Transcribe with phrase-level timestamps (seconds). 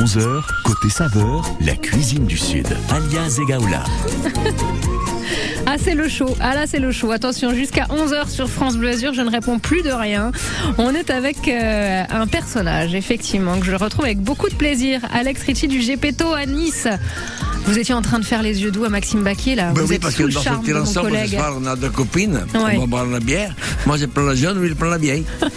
[0.00, 2.66] 11h, côté saveur, la cuisine du Sud.
[2.90, 3.84] Alia Zegaoula.
[5.66, 6.34] Ah, c'est le show.
[6.40, 7.12] Ah là, c'est le show.
[7.12, 10.32] Attention, jusqu'à 11h sur France Bleu Azur, je ne réponds plus de rien.
[10.78, 15.00] On est avec euh, un personnage, effectivement, que je retrouve avec beaucoup de plaisir.
[15.12, 16.88] Alex Ritchie du Gepetto à Nice.
[17.66, 19.70] Vous étiez en train de faire les yeux doux à Maxime Baquier, là.
[19.72, 21.34] Ben Vous oui, êtes parce sous que le dans charme ce mon ensemble, ce collègue.
[21.34, 22.40] soir, on a deux copines.
[22.54, 22.76] Ouais.
[22.76, 23.54] On va boire la bière.
[23.86, 25.24] Moi, je prends la jeune, lui, il prend la vieille.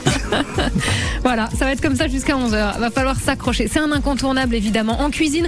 [1.24, 2.80] Voilà, ça va être comme ça jusqu'à 11h.
[2.80, 3.70] Va falloir s'accrocher.
[3.72, 5.02] C'est un incontournable, évidemment.
[5.02, 5.48] En cuisine,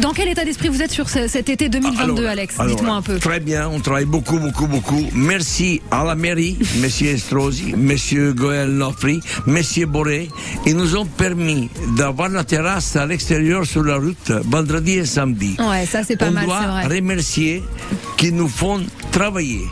[0.00, 2.54] dans quel état d'esprit vous êtes sur ce- cet été 2022, Alors, Alex?
[2.68, 3.18] Dites-moi un peu.
[3.18, 5.04] Très bien, on travaille beaucoup, beaucoup, beaucoup.
[5.12, 10.28] Merci à la mairie, Monsieur Estrosi, Monsieur Goël Nofri, Monsieur Boré.
[10.66, 15.56] Ils nous ont permis d'avoir la terrasse à l'extérieur sur la route vendredi et samedi.
[15.58, 16.96] Ouais, ça c'est pas on mal, doit c'est vrai.
[16.98, 17.62] remercier
[18.16, 19.62] qui nous font travailler.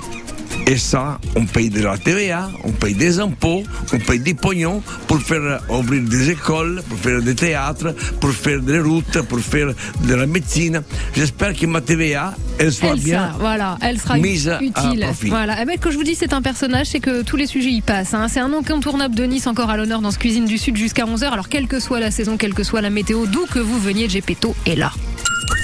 [0.73, 4.81] Et ça, on paye de la TVA, on paye des impôts, on paye des pognons
[5.09, 9.75] pour faire ouvrir des écoles, pour faire des théâtres, pour faire des routes, pour faire
[10.05, 10.81] de la médecine.
[11.17, 13.27] J'espère que ma TVA, elle soit Elle bien.
[13.31, 15.01] sera, voilà, elle sera mise à utile.
[15.01, 15.29] profit.
[15.29, 15.61] Voilà.
[15.61, 17.81] Eh ben, que je vous dis, c'est un personnage, c'est que tous les sujets y
[17.81, 18.15] passent.
[18.15, 18.29] hein.
[18.29, 21.31] C'est un incontournable de Nice encore à l'honneur dans ce cuisine du Sud jusqu'à 11h.
[21.33, 24.09] Alors, quelle que soit la saison, quelle que soit la météo, d'où que vous veniez,
[24.09, 24.93] Gepetto est là.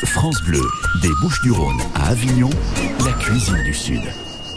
[0.04, 0.62] France Bleu,
[1.02, 2.50] des Bouches-du-Rhône à Avignon,
[3.04, 4.02] la cuisine du Sud.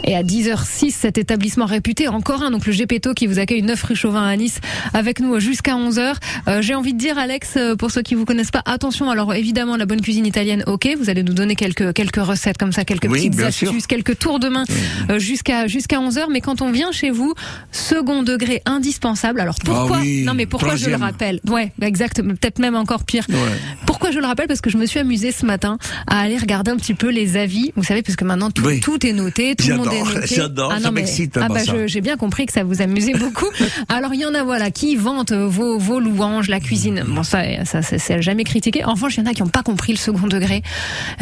[0.04, 3.82] Et à 10h06, cet établissement réputé, encore un, donc le Gepetto qui vous accueille 9
[3.82, 4.58] rue Chauvin à Nice,
[4.94, 6.14] avec nous jusqu'à 11h.
[6.48, 9.34] Euh, J'ai envie de dire, Alex, euh, pour ceux qui vous connaissent pas, attention, alors
[9.34, 12.84] évidemment, la bonne cuisine italienne, ok, vous allez nous donner quelques, quelques recettes comme ça,
[12.84, 13.86] quelques Oui, petites astuces, sûr.
[13.88, 14.64] quelques tours de main
[15.10, 16.26] euh, jusqu'à jusqu'à 11h.
[16.30, 17.34] Mais quand on vient chez vous,
[17.70, 19.38] second degré indispensable.
[19.40, 23.04] Alors pourquoi Ah oui, Non, mais pourquoi je le rappelle Ouais, exactement, peut-être même encore
[23.04, 23.26] pire.
[23.28, 23.36] Ouais.
[23.86, 24.48] Pourquoi je le rappelle?
[24.48, 25.76] Parce que je me suis amusée ce matin
[26.06, 27.72] à aller regarder un petit peu les avis.
[27.76, 30.90] Vous savez, parce que maintenant tout, tout est noté, tout le monde J'adore, j'adore, ça
[30.90, 33.48] m'excite, Ah bah, bah, j'ai bien compris que ça vous amusait beaucoup.
[33.88, 37.04] Alors il y en a voilà qui vantent vos, vos louanges, la cuisine.
[37.06, 38.84] Bon ça, ça, ça, c'est jamais critiqué.
[38.84, 40.62] En revanche, il y en a qui n'ont pas compris le second degré.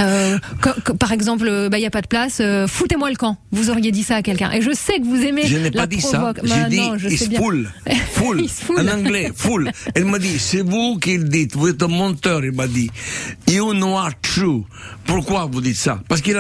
[0.01, 2.39] Euh, que- que- par exemple, euh, bah il y a pas de place.
[2.41, 3.37] euh, Foutez-moi le camp.
[3.53, 4.51] Vous auriez dit ça à quelqu'un.
[4.53, 5.47] Et je sais que vous aimez.
[5.47, 6.19] Je n'ai pas dit ça.
[6.19, 6.41] provoque.
[6.45, 7.71] J'ai Bah, dit je sais full.
[8.13, 8.45] Full.
[8.79, 9.71] En anglais, full.
[9.95, 11.55] Elle m'a dit, c'est vous qui le dites.
[11.57, 12.91] Vous êtes un monteur, il m'a dit.
[13.49, 14.65] You know are true.
[15.05, 16.01] Pourquoi vous dites ça?
[16.09, 16.33] Parce que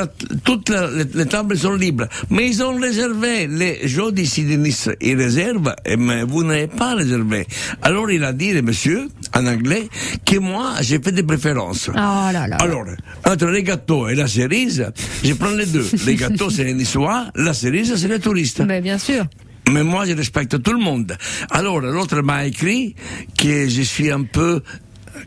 [0.44, 0.72] toutes
[1.14, 2.06] les tables sont libres.
[2.30, 3.46] Mais ils ont réservé.
[3.46, 7.46] Les gens d'ici de Nice, ils réservent, mais vous n'avez pas réservé.
[7.82, 9.88] Alors il a dit, le monsieur, en anglais,
[10.24, 11.88] que moi, j'ai fait des préférences.
[11.88, 12.56] Oh là là.
[12.60, 12.84] Alors,
[13.24, 14.90] entre les gâteaux et la cerise,
[15.24, 15.86] je prends les deux.
[16.06, 18.62] Les gâteaux, c'est les niçois, la cerise, c'est les touristes.
[18.66, 19.24] Mais bien sûr.
[19.70, 21.14] Mais moi, je respecte tout le monde.
[21.50, 22.94] Alors, l'autre m'a écrit
[23.36, 24.62] que je suis un peu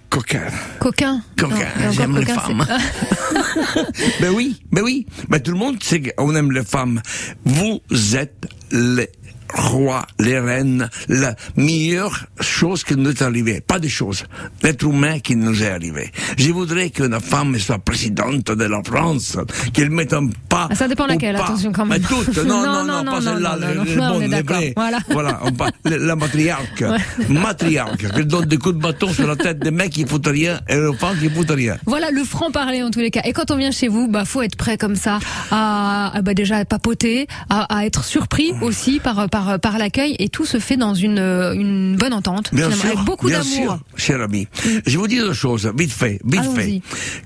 [0.10, 0.44] coquin.
[0.80, 1.22] Coquin.
[1.38, 2.66] Coquin, j'aime les femmes.
[4.22, 5.06] ben oui, ben oui.
[5.30, 7.02] Ben tout le monde sait qu'on aime les femmes.
[7.46, 7.82] Vous
[8.16, 9.10] êtes les
[9.54, 13.62] rois, les reines, la meilleure chose qui nous est arrivée.
[13.62, 14.24] Pas des choses.
[14.64, 16.12] L'être humain qui nous est arrivé.
[16.38, 19.38] Je voudrais qu'une femme soit présidente de la France,
[19.74, 20.68] qu'elle mette un pas.
[20.72, 21.44] Ah, ça dépend laquelle, pas.
[21.44, 22.02] attention quand même.
[22.02, 24.74] Mais toutes, non, non, Non, pas celle-là, les- les les.
[24.76, 24.98] Voilà.
[25.10, 26.84] Voilà, on parle- la matriarque.
[27.30, 30.60] Matriarque, qu'elle donne des coups de bâton sur la tête des mecs qui foutent rien
[30.68, 31.78] et aux femmes qui foutent rien.
[31.86, 33.22] Voilà le franc parler en tous les cas.
[33.26, 35.20] Et quand on vient chez vous, bah faut être prêt comme ça
[35.52, 40.16] à, à, bah déjà à papoter, à, à être surpris aussi par par par l'accueil
[40.20, 43.80] et tout se fait dans une une bonne entente, Bien sûr, avec beaucoup d'amour.
[43.96, 44.48] cher ami.
[44.86, 46.82] Je vous dis deux choses, vite fait, vite fait.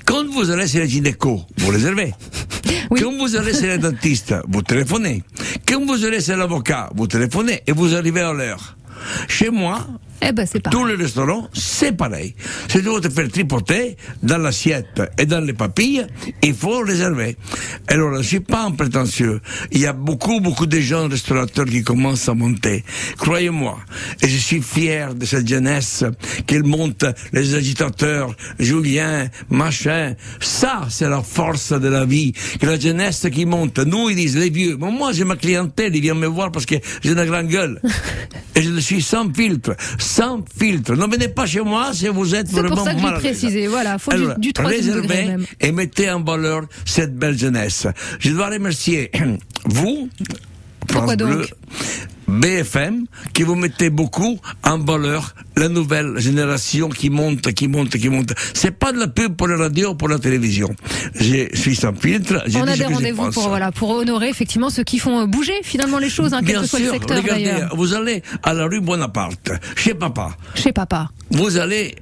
[0.05, 2.13] Quand vous allez chez les gynéco, vous réservez.
[2.91, 3.01] Oui.
[3.01, 5.23] Quand vous allez chez les dentistes, vous téléphonez.
[5.67, 8.75] Quand vous allez chez l'avocat, vous téléphonez et vous arrivez à l'heure.
[9.27, 9.87] Chez moi,
[10.21, 12.35] Eh ben c'est tous les restaurants, c'est pareil.
[12.69, 16.07] Si tu veux te faire tripoter dans l'assiette et dans les papilles,
[16.41, 17.35] il faut réserver.
[17.87, 19.41] Alors, je ne suis pas un prétentieux.
[19.71, 22.83] Il y a beaucoup, beaucoup de jeunes restaurateurs qui commencent à monter.
[23.17, 23.77] Croyez-moi.
[24.21, 26.03] Et je suis fier de cette jeunesse
[26.47, 30.15] qu'elle monte, les agitateurs, Julien, machin.
[30.39, 32.33] Ça, c'est la force de la vie.
[32.59, 33.79] Que la jeunesse qui monte.
[33.79, 34.77] Nous, ils disent les vieux.
[34.79, 37.81] Mais moi, j'ai ma clientèle, ils viennent me voir parce que j'ai une grande gueule.
[38.55, 39.75] Et je le suis sans filtre.
[40.05, 40.93] Sans filtre.
[40.95, 43.67] Ne venez pas chez moi si vous êtes C'est vraiment pour ça que j'ai précisé.
[43.67, 45.45] Voilà, faut du- Alors, du degré réservez même.
[45.59, 47.87] et mettez en valeur cette belle jeunesse.
[48.19, 49.09] Je dois remercier
[49.65, 50.07] vous,
[50.87, 51.29] Pourquoi France donc?
[51.29, 51.47] Bleu,
[52.35, 58.09] BFM, qui vous mettez beaucoup en valeur la nouvelle génération qui monte, qui monte, qui
[58.09, 58.33] monte.
[58.53, 60.75] C'est pas de la pub pour la radio, pour la télévision.
[61.15, 62.43] Je suis sans filtre.
[62.55, 65.53] On a des que rendez-vous pour voilà pour honorer effectivement ceux qui font euh, bouger
[65.63, 68.65] finalement les choses, hein, quel Bien que soit le secteur regardez, vous allez à la
[68.65, 70.35] rue Bonaparte, chez papa.
[70.55, 71.09] Chez papa.
[71.31, 71.95] Vous allez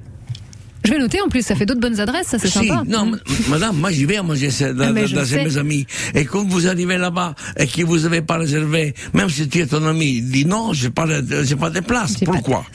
[0.84, 2.82] Je vais noter en plus, ça fait d'autres bonnes adresses, ça c'est Si, sympa.
[2.86, 5.86] non, m- madame, moi j'y vais à manger dans, Ah, dans- je mes amis.
[6.14, 9.66] Et quand vous arrivez là-bas et que vous n'avez pas réservé, même si tu es
[9.66, 12.14] ton ami, il dit non, j'ai pas, de- j'ai pas de place.
[12.18, 12.66] Pas Pourquoi?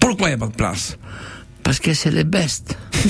[0.00, 0.96] Pourquoi il n'y a pas de place?
[1.62, 2.76] Parce que c'est les best.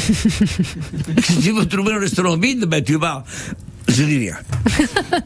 [1.22, 3.24] si tu veux trouver un restaurant vide, ben tu vas
[3.88, 4.34] je dis rien.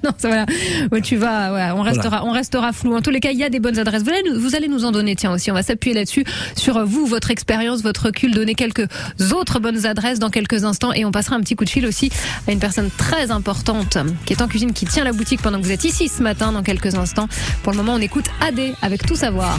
[0.05, 0.47] non, ça, voilà.
[0.91, 2.95] Ouais, tu vas, ouais, on restera, on restera flou.
[2.95, 4.03] En tous les cas, il y a des bonnes adresses.
[4.03, 5.51] Vous allez, nous, vous allez nous en donner, tiens aussi.
[5.51, 6.25] On va s'appuyer là-dessus
[6.57, 8.87] sur euh, vous, votre expérience, votre recul, donner quelques
[9.33, 12.11] autres bonnes adresses dans quelques instants et on passera un petit coup de fil aussi
[12.47, 15.65] à une personne très importante qui est en cuisine, qui tient la boutique pendant que
[15.65, 17.29] vous êtes ici ce matin dans quelques instants.
[17.63, 19.59] Pour le moment, on écoute AD avec tout savoir.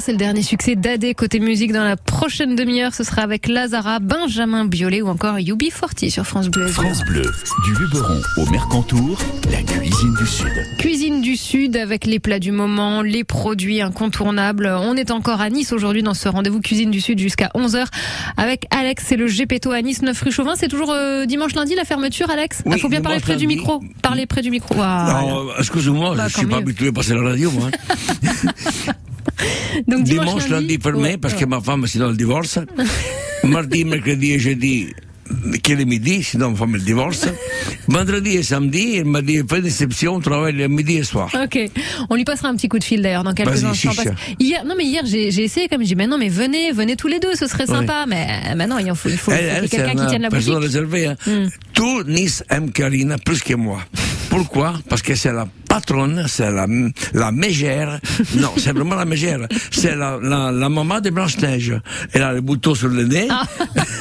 [0.00, 2.94] c'est le dernier succès d'Adé côté musique dans la prochaine demi-heure.
[2.94, 6.68] Ce sera avec Lazara, Benjamin Biolay ou encore Yubi Forti sur France Bleu.
[6.68, 7.22] France Bleu,
[7.64, 9.18] du Luberon au Mercantour,
[9.50, 10.52] la cuisine du Sud.
[10.78, 14.72] Cuisine du Sud avec les plats du moment, les produits incontournables.
[14.80, 17.86] On est encore à Nice aujourd'hui dans ce rendez-vous cuisine du Sud jusqu'à 11h
[18.36, 20.54] avec Alex et le Gepetto à Nice 9 rue Chauvin.
[20.54, 22.62] C'est toujours euh, dimanche lundi la fermeture Alex?
[22.66, 23.82] Il faut bien parler près du micro.
[24.00, 24.76] Parler près du micro.
[25.58, 27.68] excusez-moi, bah, je suis pas habitué à passer la radio moi.
[29.88, 32.58] Donc dimanche, lundi, fermé parce que ma femme c'est dans le divorce.
[33.44, 34.88] Mardi, mercredi et jeudi
[35.62, 37.26] quel est midi, sinon ma femme le divorce.
[37.88, 41.30] Vendredi et samedi, elle m'a dit, fais déception, on travaille le midi et soir.
[41.42, 41.58] Ok.
[42.10, 43.90] On lui passera un petit coup de fil d'ailleurs dans quelques instants.
[44.38, 47.08] Hier, non mais hier, j'ai essayé comme j'ai dit, mais non, mais venez, venez tous
[47.08, 48.04] les deux, ce serait sympa.
[48.06, 50.54] Mais maintenant, il faut, il faut, quelqu'un qui tienne la boutique.
[50.54, 51.16] réservée, hein.
[51.26, 51.48] Hmm.
[51.72, 53.80] Tout Nice aime Karina plus que moi.
[54.32, 56.66] Pourquoi Parce que c'est la patronne, c'est la,
[57.12, 58.00] la mégère.
[58.36, 59.46] Non, c'est vraiment la mégère.
[59.70, 61.78] C'est la, la, la, maman de Blanche-Neige.
[62.14, 63.28] Elle a les boutons sur le nez.
[63.30, 63.44] Ah.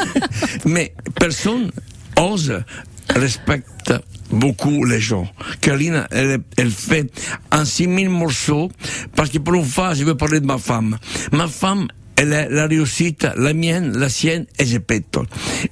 [0.65, 1.69] Mais personne
[2.15, 2.63] ose
[3.09, 3.93] respecte
[4.31, 5.27] beaucoup les gens.
[5.59, 7.11] Karine, elle, elle fait
[7.51, 8.71] un 6000 morceaux
[9.13, 10.97] parce que pour une fois, je veux parler de ma femme.
[11.33, 15.25] Ma femme, elle est la réussite, la mienne, la sienne et Geppetto.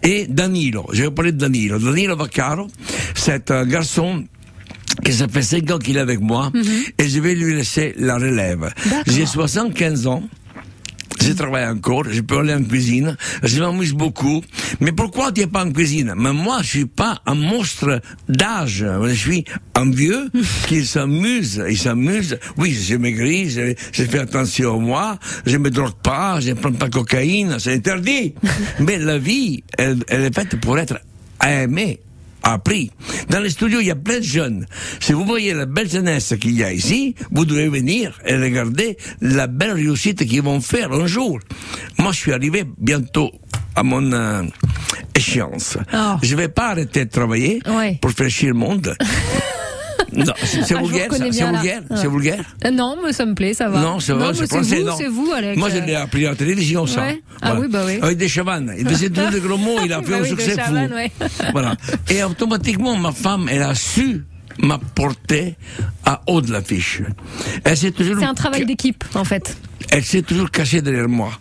[0.04, 1.80] Et Danilo, je vais parler de Danilo.
[1.80, 2.68] Danilo Vaccaro,
[3.16, 4.26] c'est un garçon
[5.04, 6.52] qui ça fait 5 ans qu'il est avec moi
[6.98, 8.72] et je vais lui laisser la relève.
[9.08, 10.24] J'ai 75 ans.
[11.22, 14.42] Je travaille encore, je peux aller en cuisine, je m'amuse beaucoup.
[14.80, 16.14] Mais pourquoi tu n'es pas en cuisine?
[16.16, 18.86] Mais moi, je suis pas un monstre d'âge.
[19.04, 19.44] Je suis
[19.76, 20.30] un vieux
[20.68, 21.62] qui s'amuse.
[21.70, 22.40] Il s'amuse.
[22.58, 26.54] Oui, je maigris, je, je fais attention à moi, je me drogue pas, je ne
[26.54, 28.34] prends pas de cocaïne, c'est interdit.
[28.80, 31.00] Mais la vie, elle, elle est faite pour être
[31.46, 32.00] aimée
[32.44, 32.92] appris.
[33.30, 34.66] Dans les studios, il y a plein de jeunes.
[35.00, 38.98] Si vous voyez la belle jeunesse qu'il y a ici, vous devez venir et regarder
[39.22, 41.40] la belle réussite qu'ils vont faire un jour.
[41.98, 43.32] Moi, je suis arrivé bientôt
[43.76, 44.44] à mon euh,
[45.16, 45.78] échéance.
[45.94, 46.16] Oh.
[46.22, 47.98] Je vais pas arrêter de travailler Ouais.
[48.02, 48.96] pour faire chier le monde.
[50.14, 52.44] non, c'est Ah, vulgaire, ça, c'est vulgaire, c'est vulgaire.
[52.66, 53.80] Euh, Non, mais ça me plaît, ça va.
[53.80, 54.96] Non, c'est vrai, mais c'est français, vous, non.
[54.98, 55.58] c'est vous, Alex.
[55.58, 57.02] Moi, je l'ai appris à la télévision, ça.
[57.02, 57.22] Ouais.
[57.42, 58.00] Ah oui, bah oui.
[58.02, 58.74] Avec des chavannes.
[58.78, 60.74] Il faisait tous de gros mots, il a fait Bah un oui, succès fou.
[60.74, 61.12] Ouais.
[61.52, 61.76] Voilà.
[62.10, 64.24] Et automatiquement, ma femme, elle a su
[64.62, 65.56] m'apporter
[66.06, 67.02] à haut de l'affiche.
[67.64, 69.58] Elle s'est toujours, C'est un travail d'équipe, en fait.
[69.92, 71.32] elle s'est toujours cachée derrière moi.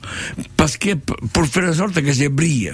[0.57, 2.73] Parce que, pour faire en sorte que je brille.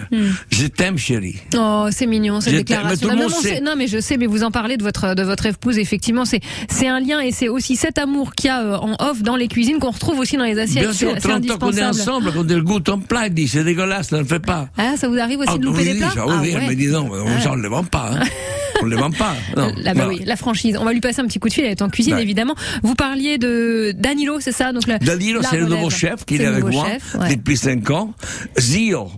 [0.50, 1.36] Je t'aime, chérie.
[1.56, 3.08] Oh, c'est mignon cette Je déclaration.
[3.08, 3.60] mais tout le Non, mais sait.
[3.60, 5.78] non, mais je sais, mais vous en parlez de votre de votre épouse.
[5.78, 8.94] Effectivement, c'est c'est un lien et c'est aussi cet amour qu'il y a euh, en
[8.98, 10.84] off dans les cuisines qu'on retrouve aussi dans les assiettes.
[10.84, 13.48] Bien sûr, C'est- c'est 30 ans qu'on est ensemble, quand elle goûte un plat, dit,
[13.48, 14.68] c'est dégueulasse, ne le fais pas.
[14.76, 16.74] Ah, ça vous arrive aussi Ah, de louper des plats ça, oui, Ah, ouais.
[16.74, 17.56] dit non, on Ah.
[17.56, 18.10] ne le vend pas.
[18.14, 18.20] Hein.
[18.82, 19.34] on le vend pas.
[19.56, 19.72] Non.
[19.94, 20.76] Bah oui, la franchise.
[20.80, 21.64] On va lui passer un petit coup de fil.
[21.64, 22.22] Elle est en cuisine, Ouais.
[22.22, 22.54] évidemment.
[22.82, 24.72] Vous parliez de Danilo, c'est ça?
[24.72, 27.36] Donc la- Danilo, c'est le nouveau chef qui est avec moi chef, ouais.
[27.36, 28.12] depuis 5 ans.
[28.58, 29.08] Zio,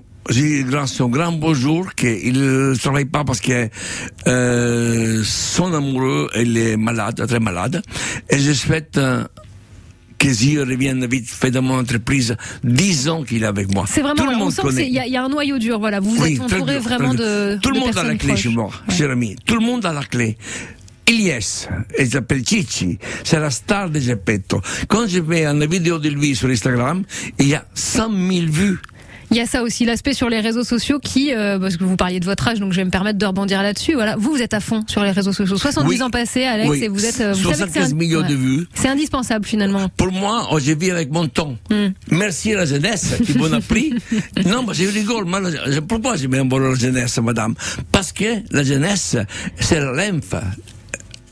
[0.68, 3.68] grand- son grand beau jour qu'il ne travaille pas parce que
[4.26, 7.82] euh, son amoureux, est malade, très malade.
[8.30, 8.98] Et je souhaite
[10.24, 12.36] Zio revienne vite fait dans mon entreprise.
[12.64, 13.84] 10 ans qu'il est avec moi.
[13.88, 14.16] C'est vraiment.
[14.16, 15.78] Tout le on monde sent qu'il y, a- il y a un noyau dur.
[15.78, 17.58] Voilà, vous vous Oui, êtes entouré vraiment de.
[17.62, 18.40] Tout le de monde a la clé proches.
[18.42, 19.36] chez moi, cher ami.
[19.44, 20.36] Tout le monde a la clé.
[21.08, 21.68] Ilyes,
[22.00, 24.60] il s'appelle Chichi, c'est la star de Geppetto.
[24.88, 27.04] Quand je mets une vidéo de lui sur Instagram,
[27.38, 28.78] il y a 100 000 vues.
[29.30, 31.96] Il y a ça aussi, l'aspect sur les réseaux sociaux qui, euh, parce que vous
[31.96, 33.94] parliez de votre âge, donc je vais me permettre de rebondir là-dessus.
[33.94, 35.56] Voilà, vous, vous êtes à fond sur les réseaux sociaux.
[35.56, 36.02] 70 Oui.
[36.02, 36.84] ans passés, Alex, Oui.
[36.84, 37.20] et vous êtes.
[37.20, 38.28] euh, Vous savez que c'est 75 un- millions ouais.
[38.28, 38.66] de vues.
[38.74, 39.88] C'est indispensable finalement.
[39.96, 41.56] Pour moi, oh, je vis avec mon temps.
[41.70, 41.88] Hmm.
[42.10, 43.94] Merci à la jeunesse qui m'en a pris.
[44.46, 45.24] non, mais je rigole.
[45.24, 45.40] Moi,
[45.88, 47.54] pourquoi j'ai bien la jeunesse, madame?
[47.90, 49.16] Parce que la jeunesse,
[49.58, 50.34] c'est la lymphe.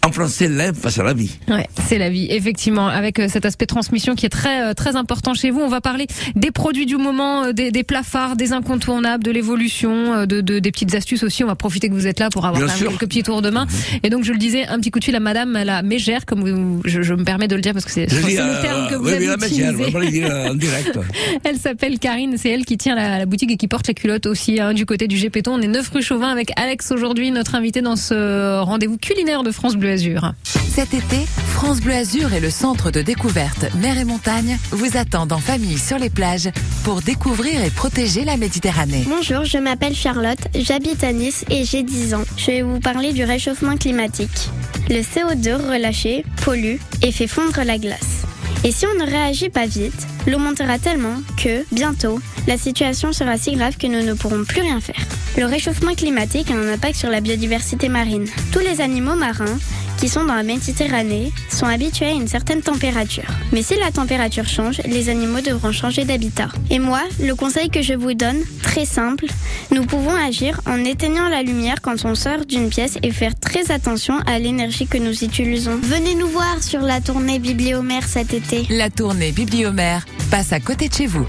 [0.04, 1.30] En français, lymphe, c'est la vie.
[1.48, 4.96] Ouais, c'est la vie, effectivement, avec euh, cet aspect transmission qui est très euh, très
[4.96, 5.60] important chez vous.
[5.60, 6.06] On va parler
[6.36, 7.72] des produits du moment, euh, des,
[8.04, 11.42] phares, des incontournables, de l'évolution, de, de- des petites astuces aussi.
[11.42, 13.66] On va profiter que vous êtes là pour avoir quelques petits tours de main.
[14.02, 16.40] Et donc je le disais, un petit coup de fil à Madame la mégère, comme
[16.48, 19.06] vous- je, je me permets de le dire parce que c'est le terme que vous
[19.06, 19.84] oui, avez la mégère, utilisé.
[19.88, 20.98] on va le dire euh, en direct.
[21.44, 24.26] Elle s'appelle Karine, c'est elle qui tient la, la boutique et qui porte les culottes
[24.26, 25.52] aussi hein, du côté du Gépéton.
[25.54, 29.50] On est 9 rue Chauvin avec Alex aujourd'hui, notre invité dans ce rendez-vous culinaire de
[29.50, 30.32] France Bleu Azur.
[30.74, 35.32] Cet été, France Bleu Azur et le centre de découverte Mer et Montagne vous attendent
[35.32, 36.50] en famille sur les plages
[36.82, 39.04] pour découvrir et protéger la Méditerranée.
[39.08, 42.24] Bonjour, je m'appelle Charlotte, j'habite à Nice et j'ai 10 ans.
[42.36, 44.50] Je vais vous parler du réchauffement climatique.
[44.90, 48.24] Le CO2 relâché pollue et fait fondre la glace.
[48.64, 53.38] Et si on ne réagit pas vite, l'eau montera tellement que, bientôt, la situation sera
[53.38, 55.06] si grave que nous ne pourrons plus rien faire.
[55.36, 58.26] Le réchauffement climatique a un impact sur la biodiversité marine.
[58.52, 59.58] Tous les animaux marins
[59.98, 63.24] qui sont dans la Méditerranée sont habitués à une certaine température.
[63.52, 66.48] Mais si la température change, les animaux devront changer d'habitat.
[66.70, 69.26] Et moi, le conseil que je vous donne, très simple,
[69.70, 73.70] nous pouvons agir en éteignant la lumière quand on sort d'une pièce et faire très
[73.70, 75.78] attention à l'énergie que nous utilisons.
[75.82, 78.66] Venez nous voir sur la tournée Bibliomère cet été.
[78.70, 81.26] La tournée Bibliomère passe à côté de chez vous.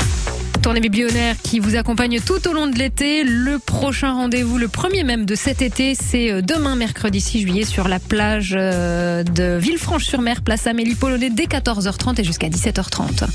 [0.66, 3.24] Tournée biblionnaire qui vous accompagne tout au long de l'été.
[3.24, 7.66] Le prochain rendez-vous, le premier même de cet été, c'est euh, demain, mercredi 6 juillet,
[7.66, 13.28] sur la plage euh, de Villefranche-sur-Mer, place Amélie Polonais, dès 14h30 et jusqu'à 17h30.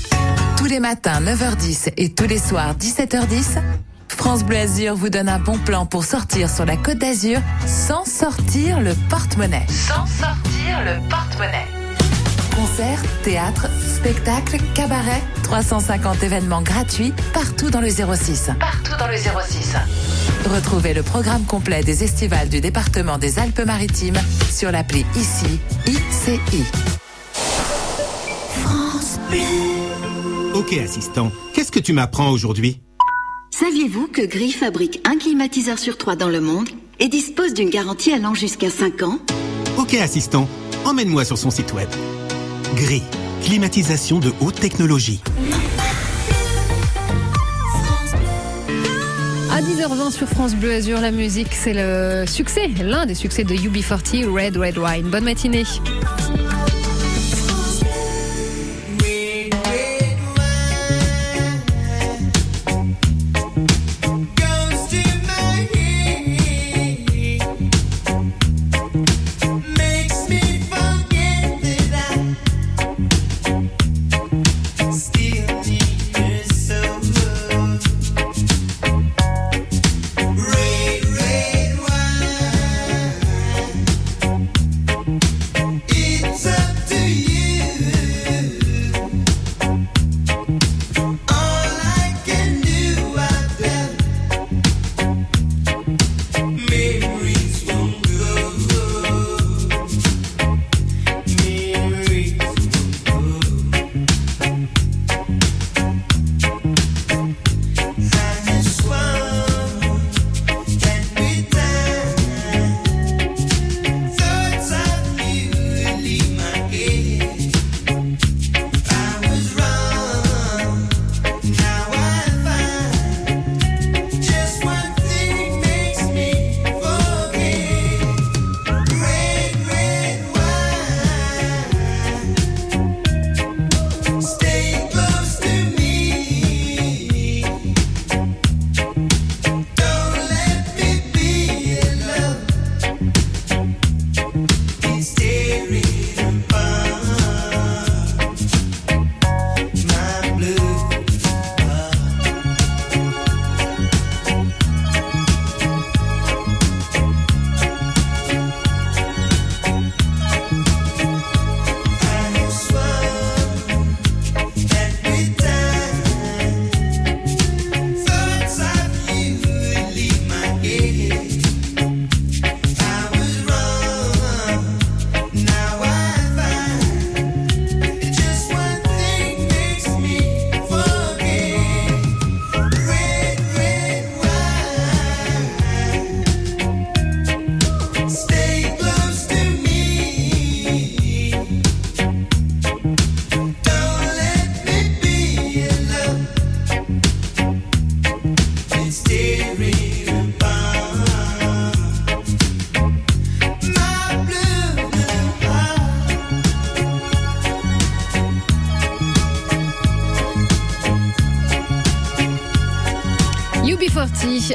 [0.57, 3.61] Tous les matins 9h10 et tous les soirs 17h10,
[4.09, 8.03] France Bleu Azur vous donne un bon plan pour sortir sur la Côte d'Azur sans
[8.03, 9.65] sortir le porte-monnaie.
[9.69, 11.80] Sans sortir le porte-monnaie.
[12.71, 18.51] Concerts, théâtre, spectacles, cabarets, 350 événements gratuits partout dans le 06.
[18.59, 19.75] Partout dans le 06.
[20.45, 26.63] Retrouvez le programme complet des estivales du département des Alpes-Maritimes sur l'appli ICI, ICI.
[30.53, 32.81] Ok assistant, qu'est-ce que tu m'apprends aujourd'hui?
[33.51, 38.13] Saviez-vous que Gris fabrique un climatiseur sur trois dans le monde et dispose d'une garantie
[38.13, 39.19] allant jusqu'à 5 ans?
[39.77, 40.47] Ok assistant,
[40.85, 41.89] emmène-moi sur son site web.
[42.75, 43.03] Gris,
[43.43, 45.21] climatisation de haute technologie.
[49.51, 53.53] À 10h20 sur France Bleu Azur, la musique, c'est le succès, l'un des succès de
[53.53, 55.09] UB40, Red Red Wine.
[55.09, 55.65] Bonne matinée.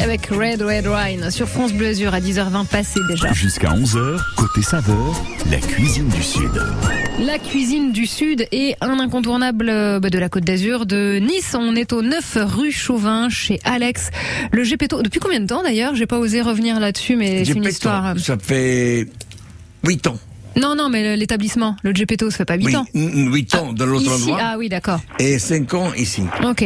[0.06, 3.32] Avec Red Red Wine sur France Bleu Azur à 10h20 passé déjà.
[3.32, 6.62] Jusqu'à 11h, côté saveur, la cuisine du Sud.
[7.18, 11.56] La cuisine du Sud est un incontournable euh, bah, de la Côte d'Azur de Nice.
[11.58, 14.10] On est au 9 rue Chauvin chez Alex.
[14.52, 15.96] Le Gepetto, depuis combien de temps d'ailleurs?
[15.96, 18.06] J'ai pas osé revenir là-dessus, mais c'est une histoire.
[18.06, 19.08] euh, Ça fait
[19.84, 20.18] 8 ans.
[20.56, 22.86] Non, non, mais l'établissement, le Gepetto, ça fait pas 8 Oui, ans.
[22.94, 24.38] 8 ans dans l'autre Ici, endroit.
[24.42, 25.00] ah oui, d'accord.
[25.18, 26.22] Et 5 ans ici.
[26.44, 26.64] Ok.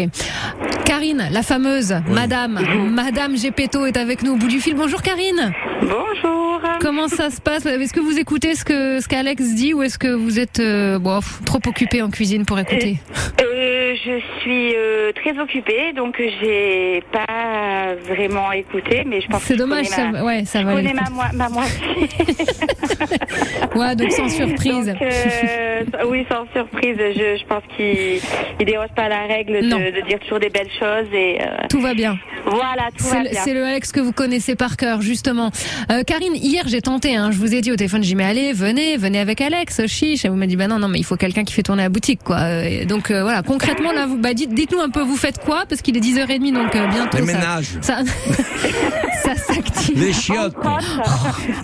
[0.85, 4.75] Karine, la fameuse Madame, Madame Gepetto est avec nous au bout du fil.
[4.75, 5.53] Bonjour Karine.
[5.83, 6.40] Bonjour.
[6.81, 7.67] Comment ça se passe?
[7.67, 10.99] Est-ce que vous écoutez ce que ce qu'Alex dit ou est-ce que vous êtes euh,
[10.99, 12.99] bon, trop occupé en cuisine pour écouter?
[13.41, 19.57] Euh, je suis euh, très occupée, donc j'ai pas vraiment écouté, mais je pense C'est
[19.57, 20.75] dommage, ça, ma, ouais, ça je va.
[20.75, 21.79] connais ma, moi- ma moitié.
[23.77, 24.87] Ouais, donc sans surprise.
[24.87, 26.97] Donc, euh, oui, sans surprise.
[26.99, 28.21] Je, je pense qu'il
[28.59, 31.81] il déroge pas la règle de, de dire toujours des belles choses et euh, Tout
[31.81, 32.19] va bien.
[32.47, 33.41] voilà, tout C'est va le, bien.
[33.43, 35.51] c'est le Alex que vous connaissez par cœur, justement.
[35.91, 38.25] Euh, Karine, hier j'ai tenté, hein, je vous ai dit au téléphone, j'ai dit mais
[38.25, 40.25] allez, venez, venez avec Alex, chiche.
[40.25, 41.89] Et vous m'avez dit bah non, non, mais il faut quelqu'un qui fait tourner la
[41.89, 42.39] boutique, quoi.
[42.41, 45.39] Euh, et donc euh, voilà, concrètement là, vous, bah, dites, dites-nous un peu, vous faites
[45.39, 45.65] quoi?
[45.69, 47.19] Parce qu'il est 10h30, donc euh, bientôt.
[47.19, 47.69] Les ça, ménages.
[47.81, 47.99] Ça,
[49.23, 49.99] ça s'active.
[49.99, 50.57] Les chiottes.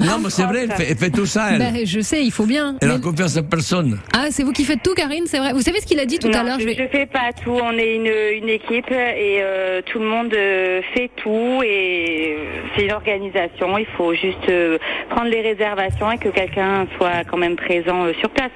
[0.01, 1.59] Non, mais c'est vrai, elle fait, elle fait tout ça, elle.
[1.59, 2.77] Bah, je sais, il faut bien.
[2.81, 3.99] Elle a confiance en personne.
[4.17, 5.53] Ah, c'est vous qui faites tout, Karine, c'est vrai.
[5.53, 6.61] Vous savez ce qu'il a dit tout non, à l'heure?
[6.61, 7.51] Je, vais- je fais pas tout.
[7.61, 10.33] On est une, une équipe et euh, tout le monde
[10.95, 12.37] fait tout et
[12.77, 13.79] c'est une organisation.
[13.79, 14.49] Il faut juste
[15.11, 18.51] prendre les réservations et que quelqu'un soit quand même présent euh, sur place.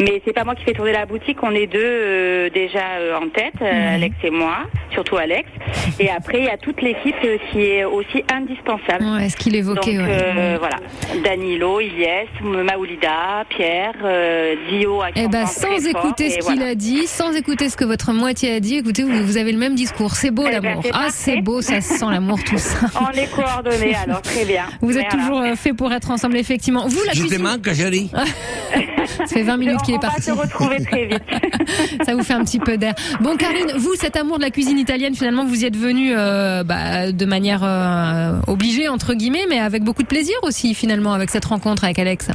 [0.00, 1.38] Mais c'est pas moi qui fais tourner la boutique.
[1.42, 4.58] On est deux euh, déjà euh, en tête, euh, Alex et moi,
[4.92, 5.48] surtout Alex.
[6.00, 7.16] Et après il y a toute l'équipe
[7.50, 9.04] qui est aussi indispensable.
[9.04, 9.96] Ouais, ce qu'il évoquait.
[9.96, 10.18] Donc ouais.
[10.36, 10.76] euh, voilà,
[11.24, 15.02] Danilo, Ilyes, Maoulida, Pierre, euh, Dio.
[15.14, 16.72] Eh pense sans fort, écouter ce qu'il voilà.
[16.72, 19.58] a dit, sans écouter ce que votre moitié a dit, écoutez, vous, vous avez le
[19.58, 20.12] même discours.
[20.16, 20.84] C'est beau Eh ben, l'amour.
[20.92, 22.86] Ah, c'est beau, ça se sent l'amour, tout ça.
[23.00, 24.64] On est coordonnés, alors très bien.
[24.80, 26.86] Vous êtes toujours fait pour être ensemble, effectivement.
[26.86, 27.42] Vous, la Je te cuisine.
[27.42, 28.10] manque, chérie.
[29.18, 30.22] Ça fait 20 minutes qu'il est On va parti.
[30.22, 31.22] se retrouver très vite.
[32.04, 32.94] Ça vous fait un petit peu d'air.
[33.20, 36.62] Bon, Karine, vous, cet amour de la cuisine italienne, finalement, vous y êtes venue euh,
[36.64, 41.30] bah, de manière euh, obligée, entre guillemets, mais avec beaucoup de plaisir aussi, finalement, avec
[41.30, 42.28] cette rencontre avec Alex.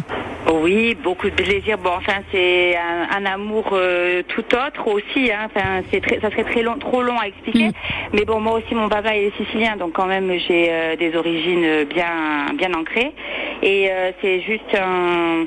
[0.53, 1.77] Oui, beaucoup de plaisir.
[1.77, 5.31] Bon, enfin, c'est un, un amour euh, tout autre aussi.
[5.31, 5.45] Hein.
[5.45, 7.67] Enfin, c'est très, ça serait très long, trop long à expliquer.
[7.69, 7.73] Mm.
[8.13, 11.85] Mais bon, moi aussi, mon papa est sicilien, donc quand même, j'ai euh, des origines
[11.93, 13.13] bien, bien ancrées.
[13.61, 15.45] Et euh, c'est juste un-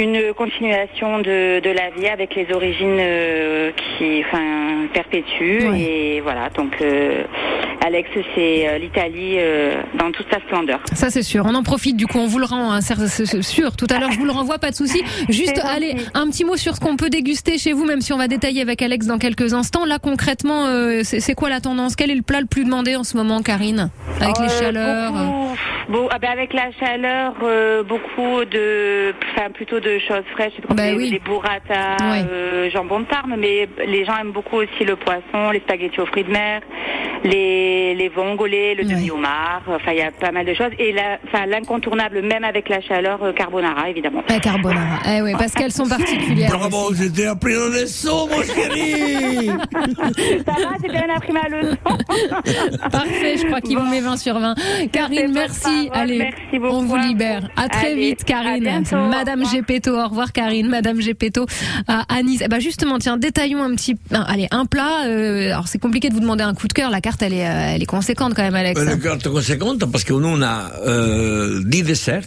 [0.00, 5.68] une continuation de, de la vie avec les origines euh, qui, enfin, perpétuent.
[5.76, 6.48] Et voilà.
[6.50, 7.22] Donc, euh,
[7.86, 9.36] Alex, c'est euh, l'Italie
[9.98, 10.80] dans toute sa splendeur.
[10.94, 11.44] Ça, c'est sûr.
[11.46, 13.76] On en profite, du coup, on vous le rend, hein, c'est sûr.
[13.76, 15.02] Tout à l'heure, je vous le renvoie, pas de souci.
[15.28, 18.18] Juste, allez, un petit mot sur ce qu'on peut déguster chez vous, même si on
[18.18, 19.84] va détailler avec Alex dans quelques instants.
[19.84, 20.66] Là, concrètement,
[21.02, 21.94] c'est quoi la tendance?
[21.94, 23.90] Quel est le plat le plus demandé en ce moment, Karine?
[24.20, 25.12] Avec les chaleurs
[25.90, 27.34] beaucoup, ah ben avec la chaleur,
[27.84, 31.10] beaucoup de, enfin plutôt de choses fraîches, Bah les, oui.
[31.10, 32.24] les burrata, Ouais.
[32.30, 36.06] euh, jambon de Parme, mais les gens aiment beaucoup aussi le poisson, les spaghettis aux
[36.06, 36.60] fruits de mer,
[37.24, 38.94] les, les vongolais, le Ouais.
[38.94, 40.70] demi-homard, enfin il y a pas mal de choses.
[40.78, 44.22] Et la, l'incontournable, même avec la chaleur, euh, carbonara évidemment.
[44.28, 44.98] La carbonara.
[45.08, 46.50] Eh oui, parce qu'elles sont particulières.
[46.56, 49.46] Bravo, t'ai appris le leçon, mon chéri
[50.46, 51.76] Ça va, j'ai bien appris ma leçon.
[52.90, 54.54] Parfait, je crois qu'il vous met 20 sur 20.
[54.92, 55.90] Karine, merci.
[55.92, 57.48] Allez, merci beaucoup on vous libère.
[57.56, 58.64] À très Allez, vite, Karine.
[58.92, 59.50] Madame revoir.
[59.78, 60.68] Au revoir, Karine.
[60.68, 61.46] Madame Gepetto
[61.86, 62.40] à Anis.
[62.44, 63.96] Eh ben justement, tiens, détaillons un petit.
[64.12, 65.04] un- allez, un plat.
[65.06, 66.90] euh, alors, c'est compliqué de vous demander un coup de cœur.
[66.90, 68.80] La carte, elle est, euh, elle est conséquente quand même, Alex.
[68.80, 72.22] Une carte conséquente parce que nous on a euh, 10 desserts.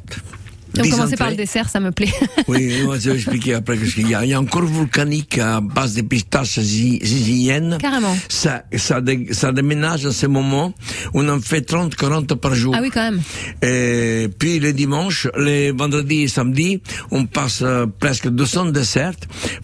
[0.76, 2.12] Donc, 10 commencez par le dessert, ça me plaît.
[2.48, 4.24] Oui, moi, je vais expliquer après ce qu'il y a.
[4.26, 7.78] Il y a un corps volcanique à base de pistaches ziziliennes.
[7.80, 8.16] Carrément.
[8.30, 10.74] Ça, ça, dé- ça déménage à ce moment.
[11.14, 12.74] On en fait 30, 40 par jour.
[12.78, 13.22] Ah oui, quand même.
[13.62, 16.82] Et puis les dimanches, les vendredis et samedis,
[17.12, 19.14] on passe euh, presque 200 desserts.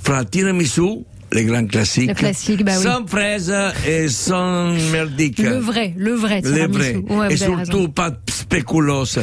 [0.01, 2.09] Fra tiramisu, les grands classiques.
[2.09, 2.83] Le classique, bah oui.
[2.83, 3.53] Sans fraises
[3.87, 5.39] et sans merdique.
[5.39, 6.41] Le vrai, le vrai.
[6.41, 6.95] Vrais.
[6.95, 7.89] Ouais, et surtout raison.
[7.89, 9.19] pas de spéculoos.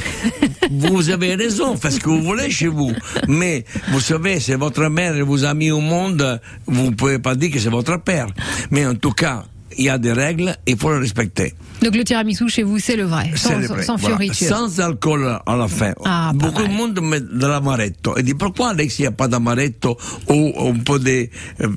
[0.70, 2.92] vous avez raison, faites ce que vous voulez chez vous.
[3.28, 7.18] Mais, vous savez, c'est votre mère, elle vous a mis au monde, vous ne pouvez
[7.18, 8.26] pas dire que c'est votre père.
[8.70, 9.44] Mais en tout cas,
[9.76, 11.54] il y a des règles, il faut les respecter.
[11.86, 13.84] Donc le tiramisu chez vous, c'est le vrai, sans, le vrai.
[13.84, 14.16] sans Voilà.
[14.16, 14.48] fioriture.
[14.48, 15.92] Sans alcool à la fin.
[16.04, 18.16] Ah, Beaucoup de monde met de l'amaretto.
[18.16, 19.96] Et dit pourquoi Alex, il n'y a pas d'amaretto
[20.28, 21.28] ou un peu de
[21.60, 21.68] euh,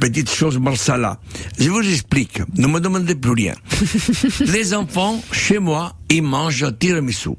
[0.00, 1.20] petites choses marsala?
[1.60, 2.42] Je vous explique.
[2.58, 3.54] Ne me demandez plus rien.
[4.40, 7.30] Les enfants, chez moi, ils mangent tiramisu.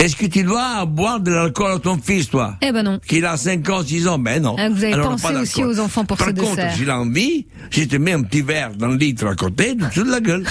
[0.00, 2.56] Est-ce que tu dois boire de l'alcool à ton fils, toi?
[2.62, 2.98] Eh ben non.
[3.06, 4.56] Qu'il a 5 ans, 6 ans, ben non.
[4.58, 6.74] Ah, vous avez Alors, pensé aussi aux enfants pour Par ce contre, dessert.
[6.74, 10.10] s'il a envie, je te mets un petit verre dans le litre à côté, de
[10.10, 10.44] la gueule.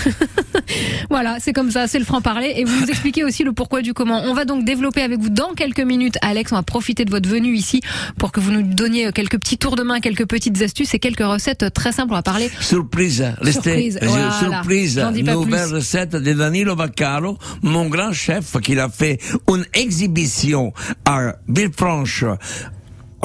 [1.16, 2.56] Voilà, c'est comme ça, c'est le franc-parler.
[2.58, 4.24] Et vous nous expliquez aussi le pourquoi du comment.
[4.26, 6.52] On va donc développer avec vous dans quelques minutes, Alex.
[6.52, 7.80] On va profiter de votre venue ici
[8.20, 11.24] pour que vous nous donniez quelques petits tours de main, quelques petites astuces et quelques
[11.24, 12.12] recettes très simples.
[12.12, 12.52] On va parler.
[12.60, 13.24] Surprise.
[13.50, 14.32] Surprise, Euh, voilà.
[14.32, 15.74] Surprise, nouvelle plus.
[15.76, 20.74] recette de Danilo Vaccaro, mon grand chef qui a fait une exhibition
[21.06, 22.26] à Villefranche.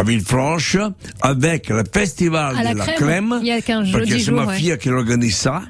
[0.01, 0.79] À Villefranche,
[1.21, 4.25] avec le festival À de la crème, crème, il y a 15 parce que jeudi
[4.25, 4.57] c'est ma ouais.
[4.57, 5.61] fille qui organise ça.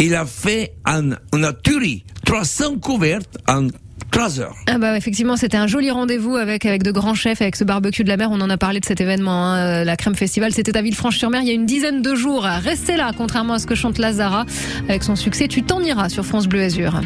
[0.00, 3.68] Il a fait un, une tuerie, 300 couvertes en
[4.10, 4.56] 3 heures.
[4.66, 8.02] Ah bah effectivement, c'était un joli rendez-vous avec avec de grands chefs, avec ce barbecue
[8.02, 8.30] de la mer.
[8.32, 10.52] On en a parlé de cet événement, hein, euh, la Crème Festival.
[10.52, 12.42] C'était à Villefranche-sur-Mer il y a une dizaine de jours.
[12.42, 14.44] Restez là, contrairement à ce que chante Lazara
[14.88, 15.46] avec son succès.
[15.46, 17.00] Tu t'en iras sur France Bleu Azur.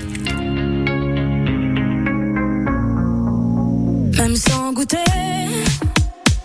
[4.17, 4.97] Même sans goûter,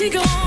[0.00, 0.39] Mais tu grandiras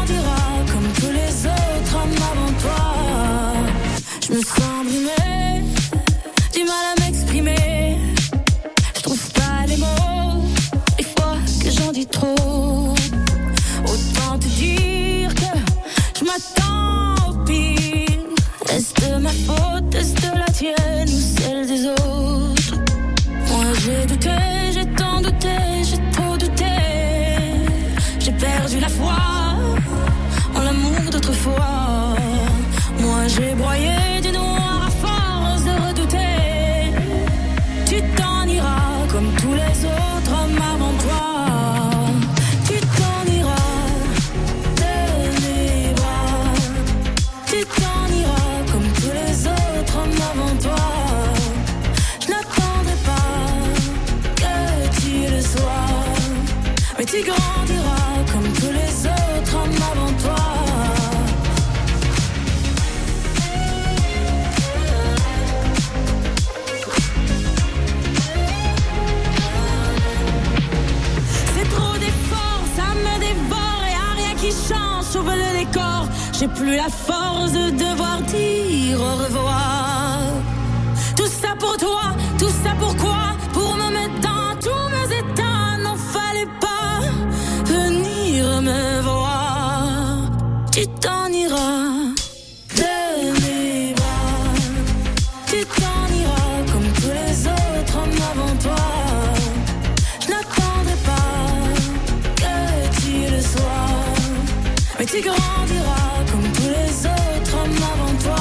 [105.14, 108.36] tu grandiras comme tous les autres hommes avant toi.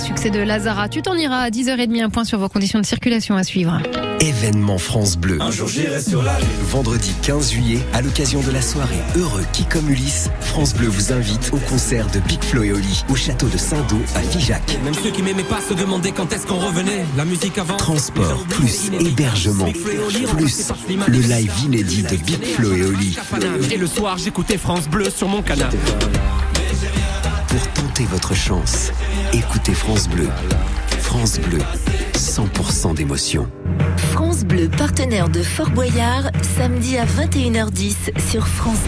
[0.00, 0.88] Succès de Lazara.
[0.88, 3.80] Tu t'en iras à 10h30, un point sur vos conditions de circulation à suivre.
[4.24, 5.36] Événement France Bleu.
[5.42, 6.48] Un jour j'irai sur la lune.
[6.70, 11.12] Vendredi 15 juillet, à l'occasion de la soirée Heureux qui comme Ulysse, France Bleu vous
[11.12, 14.78] invite au concert de Big Flo et Oli au château de Saint-Do à Figeac.
[14.82, 17.04] Même ceux qui m'aimaient pas se demandaient quand est-ce qu'on revenait.
[17.18, 17.76] La musique avant.
[17.76, 20.72] Transport, plus hébergement, plus
[21.06, 23.18] le live inédit de Big Flo et Oli.
[23.72, 25.76] Et le soir, j'écoutais France Bleu sur mon canapé.
[27.48, 28.90] Pour tenter votre chance,
[29.34, 30.28] écoutez France Bleu.
[31.00, 31.58] France Bleu,
[32.14, 33.46] 100% d'émotion.
[34.14, 38.78] France Bleu, partenaire de Fort Boyard, samedi à 21h10 sur France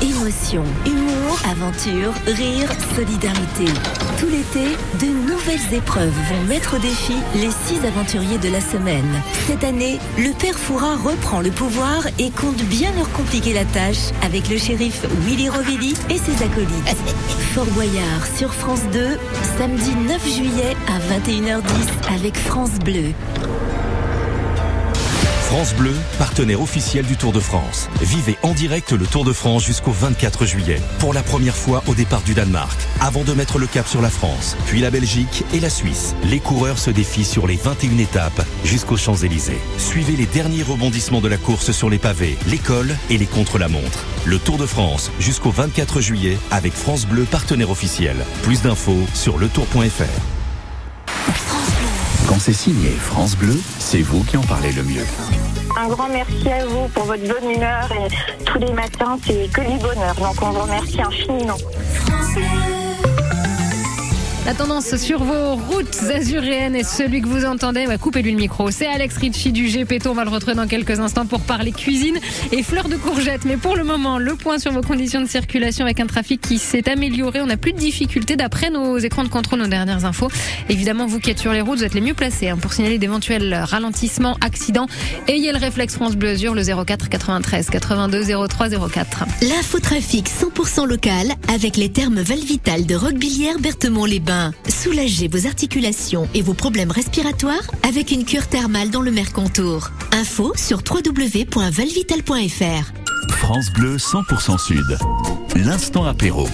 [0.00, 0.06] 2.
[0.08, 3.66] Émotion, humour, aventure, rire, solidarité.
[4.18, 9.22] Tout l'été, de nouvelles épreuves vont mettre au défi les six aventuriers de la semaine.
[9.46, 14.12] Cette année, le père Fouras reprend le pouvoir et compte bien leur compliquer la tâche
[14.24, 16.96] avec le shérif Willy Rovelli et ses acolytes.
[17.52, 19.18] Fort Boyard sur France 2,
[19.58, 23.12] samedi 9 juillet à 21h10 avec France Bleu.
[25.44, 27.88] France Bleu, partenaire officiel du Tour de France.
[28.00, 30.80] Vivez en direct le Tour de France jusqu'au 24 juillet.
[30.98, 32.80] Pour la première fois au départ du Danemark.
[33.00, 36.16] Avant de mettre le cap sur la France, puis la Belgique et la Suisse.
[36.24, 39.60] Les coureurs se défient sur les 21 étapes jusqu'aux Champs-Élysées.
[39.76, 44.04] Suivez les derniers rebondissements de la course sur les pavés, l'école et les contre-la-montre.
[44.24, 48.16] Le Tour de France jusqu'au 24 juillet avec France Bleu, partenaire officiel.
[48.42, 50.34] Plus d'infos sur letour.fr.
[52.34, 55.06] Quand c'est signé France Bleu, c'est vous qui en parlez le mieux.
[55.80, 59.60] Un grand merci à vous pour votre bonne humeur et tous les matins, c'est que
[59.60, 60.16] du bonheur.
[60.16, 61.56] Donc on vous remercie infiniment.
[64.46, 68.70] La tendance sur vos routes azuréennes et celui que vous entendez, ouais, coupez-lui le micro.
[68.70, 70.10] C'est Alex Ritchie du GPTO.
[70.10, 72.18] On va le retrouver dans quelques instants pour parler cuisine
[72.52, 73.46] et fleurs de courgettes.
[73.46, 76.58] Mais pour le moment, le point sur vos conditions de circulation avec un trafic qui
[76.58, 77.40] s'est amélioré.
[77.40, 80.28] On n'a plus de difficultés d'après nos écrans de contrôle, nos dernières infos.
[80.68, 82.98] Évidemment, vous qui êtes sur les routes, vous êtes les mieux placés hein, pour signaler
[82.98, 84.88] d'éventuels ralentissements, accidents.
[85.26, 89.24] Ayez le réflexe France Bleu Azur, le 04 93 82 03 04.
[89.40, 94.33] L'infotrafic 100% local avec les termes Valvital de Roquebillière Berthemont-les-Bains.
[94.68, 99.90] Soulagez vos articulations et vos problèmes respiratoires avec une cure thermale dans le Mercontour.
[100.12, 102.92] Info sur www.valvital.fr.
[103.30, 104.98] France Bleu 100% Sud.
[105.56, 106.48] L'instant apéro.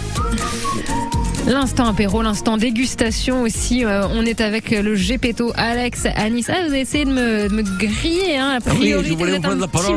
[1.46, 3.84] L'instant apéro, l'instant dégustation aussi.
[3.84, 6.46] Euh, on est avec le Gepetto, Alex, Anis.
[6.48, 8.58] Ah, vous avez essayé de me, de me griller, hein.
[8.58, 9.96] A priori, Oui, je voulais vous prendre la parole.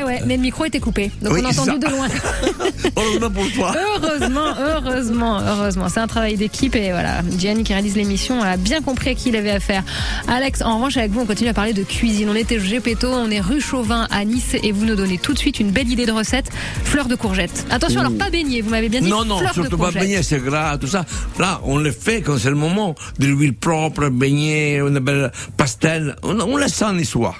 [0.00, 1.10] Eh ouais, mais le micro était coupé.
[1.22, 1.78] Donc Oui, on a entendu ça.
[1.78, 2.06] de loin.
[2.96, 3.74] Heureusement pour toi.
[3.96, 5.88] Heureusement, heureusement, heureusement.
[5.88, 7.22] C'est un travail d'équipe et voilà.
[7.38, 9.84] Gianni qui réalise l'émission a bien compris à qui il avait affaire.
[10.28, 12.28] Alex, en revanche, avec vous, on continue à parler de cuisine.
[12.30, 15.32] On était au Gepetto, on est rue Chauvin à Nice et vous nous donnez tout
[15.32, 16.50] de suite une belle idée de recette.
[16.84, 17.64] Fleurs de courgettes.
[17.70, 19.08] Attention, alors pas beignet, vous m'avez bien dit.
[19.08, 20.02] Non, non, fleurs de surtout pas courgettes.
[20.02, 21.04] beignet, c'est gras, tout ça.
[21.38, 22.94] Là, on le fait quand c'est le moment.
[23.18, 26.16] De l'huile propre, beignet, une belle pastel.
[26.22, 27.38] On, on laisse ça en histoire.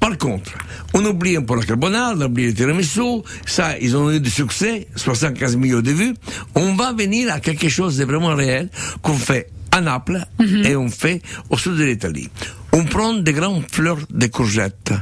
[0.00, 0.52] Par contre,
[0.94, 3.22] on oublie un peu la carbonade, on oublie le tiramisu.
[3.44, 6.14] Ça, ils ont eu du succès, 75 millions de vues.
[6.54, 8.68] On va venir à quelque chose de vraiment réel
[9.02, 10.24] qu'on fait à Naples
[10.64, 12.28] et on fait au sud de l'Italie.
[12.72, 14.92] On prend des grandes fleurs de courgettes,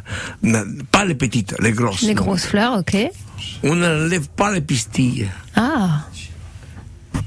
[0.91, 2.03] pas les petites, les grosses.
[2.03, 2.97] Les grosses fleurs, ok.
[3.63, 5.29] On n'enlève pas les pistilles.
[5.57, 6.07] Ah.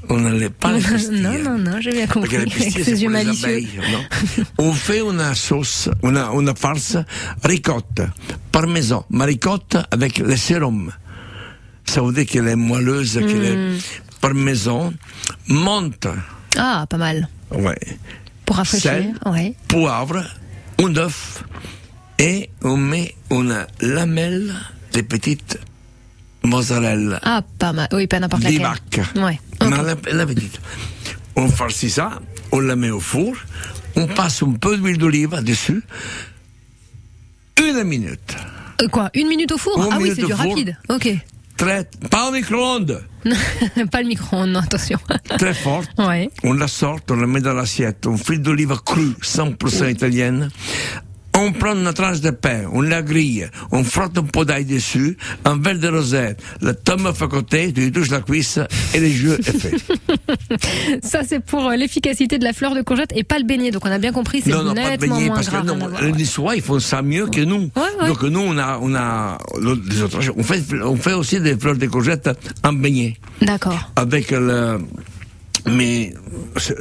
[0.10, 1.21] On n'enlève pas les pistilles.
[1.21, 2.29] non, non, non, j'ai bien Parce compris.
[2.49, 6.97] que les c'est pour abeilles, non On fait une sauce, une, une farce
[7.43, 8.01] ricotte,
[8.51, 10.91] parmesan, ma ricotte avec le sérum.
[11.86, 13.75] Ça veut dire qu'elle est moelleuse, qu'elle Hmm.
[13.75, 14.93] est parmesan,
[15.47, 16.07] menthe,
[16.57, 17.27] Ah, pas mal.
[17.51, 17.77] ouais,
[18.45, 18.91] Pour rafraîchir.
[18.91, 19.13] Sel.
[19.25, 19.53] Ouais.
[19.67, 20.23] poivre,
[20.79, 21.43] un œuf,
[22.19, 24.53] et on met une lamelle
[24.93, 25.60] de petites
[26.43, 27.19] mozzarella.
[27.23, 27.88] Ah, pas mal.
[27.91, 28.60] Oui, pas n'importe laquelle.
[28.60, 29.01] Vivac.
[29.17, 29.39] Ouais.
[29.69, 30.60] La, la petite.
[31.36, 32.19] On farcit ça,
[32.51, 33.36] on la met au four,
[33.95, 35.84] on passe un peu d'huile d'olive dessus,
[37.60, 38.36] une minute.
[38.82, 39.77] Euh, quoi Une minute au four?
[39.77, 40.49] Une Ah oui, c'est du four.
[40.49, 40.77] rapide.
[40.89, 41.10] Ok.
[41.58, 43.03] Très, pas au micro-ondes,
[43.91, 44.99] pas le micro-ondes, non, attention.
[45.39, 45.89] très forte.
[45.97, 46.30] Ouais.
[46.43, 50.49] On la sort, on la met dans l'assiette, on fil d'olive crue, 100% italienne.
[51.39, 55.17] On prend une tranche de pain, on la grille, on frotte un pot d'ail dessus,
[55.45, 58.60] un verre de rosette, le tomate à côté, tu lui touches la cuisse
[58.95, 59.76] et le jeu est fait.
[61.04, 63.69] Ça, c'est pour euh, l'efficacité de la fleur de courgette et pas le beignet.
[63.69, 65.78] Donc, on a bien compris, c'est Non, non, pas de nettement beignet, parce que non,
[66.02, 66.12] les.
[66.13, 67.69] Niçois, ils font ça mieux que nous.
[67.76, 68.08] ouais.
[68.08, 71.78] Donc nous, on a, on a, les autres, on fait, on fait aussi des fleurs
[71.78, 72.30] de courgette
[72.63, 73.15] en beignet.
[73.43, 73.91] D'accord.
[73.95, 74.80] Avec le,
[75.67, 76.13] mais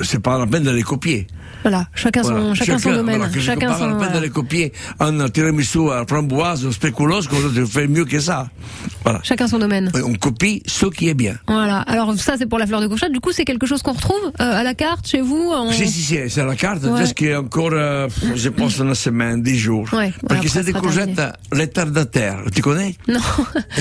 [0.03, 1.27] c'est pas la peine de les copier.
[1.67, 1.89] Voilà.
[1.97, 2.55] Chacun son, Voilà.
[2.55, 3.17] chacun son domaine.
[3.19, 3.87] voilà, chacun pas son.
[3.89, 4.21] la peine de voilà.
[4.21, 8.47] les copier en tiramisu à framboise ou spéculoos, qu'on tu fais mieux que ça.
[9.03, 9.19] Voilà.
[9.25, 9.91] Chacun son domaine.
[10.05, 11.35] On copie ce qui est bien.
[11.49, 11.79] Voilà.
[11.81, 13.11] Alors, ça, c'est pour la fleur de courgette.
[13.13, 15.73] Du coup, c'est quelque chose qu'on retrouve euh, à la carte chez vous en...
[15.73, 17.01] Si, si, si, c'est la carte, Ouais.
[17.01, 19.89] jusqu'à encore, euh, je pense, une semaine, dix jours.
[19.93, 21.21] Ouais, Parce que c'est des courgettes
[21.53, 22.39] retardataires.
[22.55, 22.95] Tu connais?
[23.09, 23.19] Non.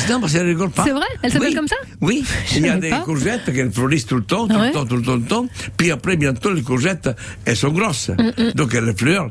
[0.10, 0.84] Non, parce qu'elle rigole pas.
[0.86, 1.06] C'est vrai?
[1.22, 1.56] Elle s'appelle Oui.
[1.56, 1.76] comme ça?
[2.02, 3.00] Oui, Je il y a des pas.
[3.00, 4.68] courgettes qui fleurissent tout le temps, tout Ouais.
[4.68, 5.46] le temps, tout le temps, tout le temps.
[5.78, 7.10] Puis après, bientôt, les courgettes,
[7.46, 8.10] elles sont grosses.
[8.10, 9.30] Mm, Donc, les fleurs,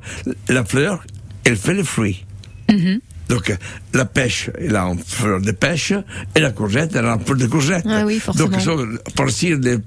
[0.49, 1.03] la fleur,
[1.45, 2.25] elle fait le fruit.
[2.69, 3.01] Mm-hmm.
[3.29, 3.57] Donc,
[3.95, 5.93] la pêche, elle a une fleur de pêche,
[6.37, 7.85] et la courgette, elle a une fleur de courgette.
[7.89, 8.49] Ah oui, forcément.
[8.51, 8.73] Donc, ça,
[9.17, 9.79] farcir des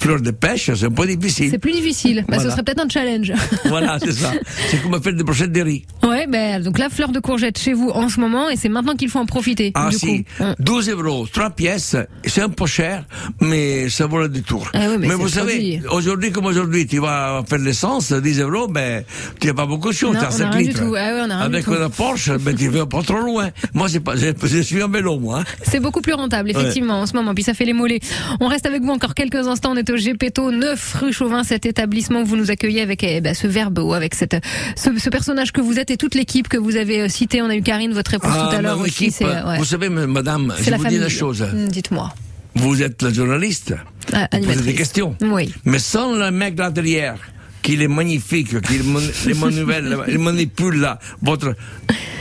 [0.00, 1.50] fleurs de pêche, c'est un peu difficile.
[1.52, 2.24] C'est plus difficile.
[2.28, 2.50] Bah, Ce Voilà.
[2.50, 3.32] serait peut-être un challenge.
[3.66, 4.32] voilà, c'est ça.
[4.70, 5.84] C'est comme faire des brochettes de riz.
[6.26, 9.08] Ben, donc la fleur de courgette chez vous en ce moment, et c'est maintenant qu'il
[9.08, 9.72] faut en profiter.
[9.74, 10.44] Ah du si, coup.
[10.44, 10.54] Hum.
[10.58, 13.04] 12 euros, 3 pièces, c'est un peu cher,
[13.40, 14.70] mais ça vaut le détour.
[14.74, 19.04] Ah oui, mais vous savez, aujourd'hui comme aujourd'hui, tu vas faire l'essence, 10 euros, ben,
[19.40, 20.80] tu n'as pas beaucoup de choses, tu as on a 5 rien du litres.
[20.84, 20.94] tout.
[20.96, 23.50] Ah on a Avec une Porsche, ben, tu vas pas trop loin.
[23.74, 25.40] Moi, pas, je, suis en vélo, moi.
[25.40, 25.44] hein.
[25.62, 27.34] C'est beaucoup plus rentable, effectivement, en ce moment.
[27.34, 28.00] Puis ça fait les mollets.
[28.40, 29.72] On reste avec vous encore quelques instants.
[29.72, 33.20] On est au Gepetto, 9 rue Chauvin, cet établissement où vous nous accueillez avec eh
[33.20, 34.36] ben, ce verbe ou avec cette,
[34.76, 37.42] ce, ce personnage que vous êtes et toute l'équipe que vous avez euh, cité.
[37.42, 39.14] On a eu Karine, votre épouse tout à l'heure aussi.
[39.22, 39.58] euh, ouais.
[39.58, 40.98] Vous savez, madame, je la vous famille.
[40.98, 41.42] dis une chose.
[41.42, 42.12] Mm, Dites-moi.
[42.56, 43.74] Vous êtes la journaliste.
[44.12, 45.14] Ah, vous posez des questions.
[45.20, 45.54] Oui.
[45.64, 47.14] Mais sans le mec là derrière,
[47.62, 51.54] qui est magnifique, qui mon- les manivelle, il manipule là, votre,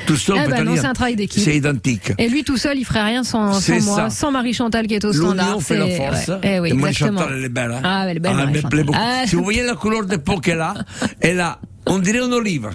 [0.05, 1.41] tout ça, Ah bah non, c'est un travail d'équipe.
[1.41, 2.11] C'est identique.
[2.17, 4.09] Et lui tout seul, il ferait rien sans, moi, ça.
[4.11, 5.59] sans Marie-Chantal qui est au standard.
[5.61, 6.27] Fait la force.
[6.27, 6.35] ouais.
[6.43, 7.21] Eh oui, et exactement.
[7.21, 7.71] Chantal, elle est belle.
[7.71, 7.81] Hein.
[7.83, 8.99] Ah, elle est belle, elle me plaît beaucoup.
[9.01, 9.23] Ah.
[9.25, 10.73] Si vous voyez la couleur de peau qu'elle a,
[11.21, 12.69] elle a, on dirait une olive.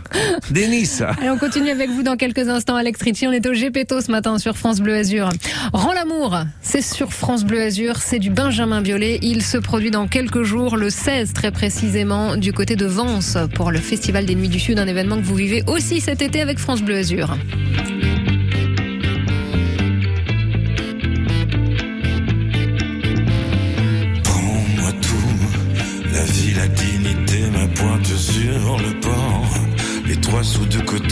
[0.51, 0.91] Denis.
[1.01, 3.27] Allez, on continue avec vous dans quelques instants, Alex Ritchie.
[3.27, 5.31] On est au Gepetto ce matin sur France Bleu Azur.
[5.73, 9.19] Rends l'amour, c'est sur France Bleu Azur, c'est du Benjamin Biolay.
[9.23, 13.71] Il se produit dans quelques jours, le 16 très précisément, du côté de Vence pour
[13.71, 16.59] le Festival des Nuits du Sud, un événement que vous vivez aussi cet été avec
[16.59, 17.37] France Bleu Azur.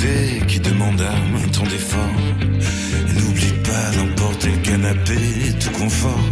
[0.03, 2.01] Côté qui demandent un temps d'effort.
[3.09, 5.19] Et N'oublie pas d'emporter le canapé,
[5.61, 6.31] tout confort.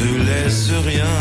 [0.00, 1.16] Ne laisse rien.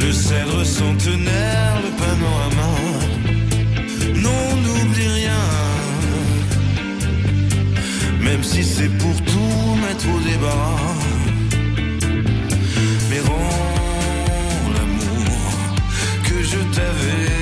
[0.00, 2.72] Le cèdre centenaire, le panorama.
[4.16, 5.44] Non, n'oublie rien.
[8.20, 10.76] Même si c'est pour tout mettre au débat.
[13.10, 15.42] Mais rends l'amour
[16.24, 17.41] que je t'avais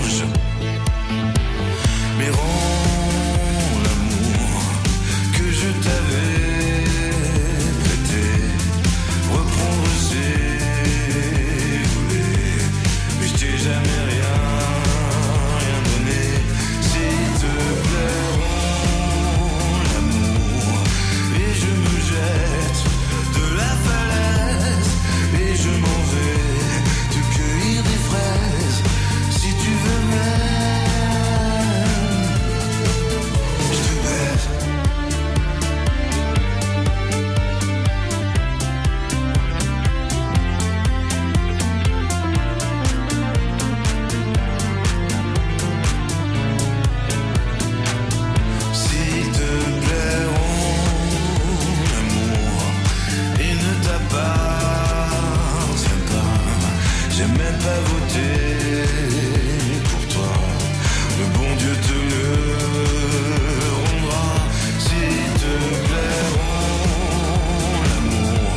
[57.21, 58.29] J'ai même pas voté
[59.83, 60.33] pour toi.
[61.19, 62.25] Le bon Dieu te le
[63.77, 64.27] rendra.
[64.79, 65.53] S'il te
[65.85, 66.25] plaît,
[67.89, 68.53] l'amour.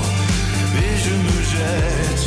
[0.78, 2.24] Et je me jette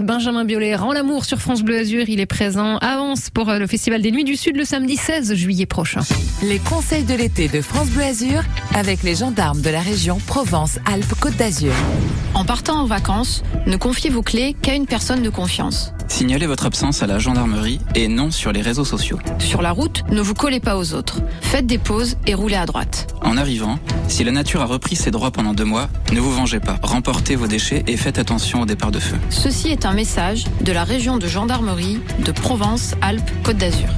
[0.00, 2.08] Benjamin Biolay rend l'amour sur France Bleu Azur.
[2.08, 2.78] Il est présent.
[2.78, 6.00] Avance pour euh, le Festival des Nuits du Sud le samedi 16 juillet prochain.
[6.42, 8.42] Les conseils de l'été de France Bleu Azur
[8.78, 11.72] avec les gendarmes de la région Provence-Alpes-Côte d'Azur.
[12.34, 15.92] En partant en vacances, ne confiez vos clés qu'à une personne de confiance.
[16.06, 19.18] Signalez votre absence à la gendarmerie et non sur les réseaux sociaux.
[19.40, 21.20] Sur la route, ne vous collez pas aux autres.
[21.40, 23.08] Faites des pauses et roulez à droite.
[23.20, 26.60] En arrivant, si la nature a repris ses droits pendant deux mois, ne vous vengez
[26.60, 26.78] pas.
[26.82, 29.16] Remportez vos déchets et faites attention au départ de feu.
[29.28, 33.88] Ceci est un message de la région de gendarmerie de Provence-Alpes-Côte d'Azur.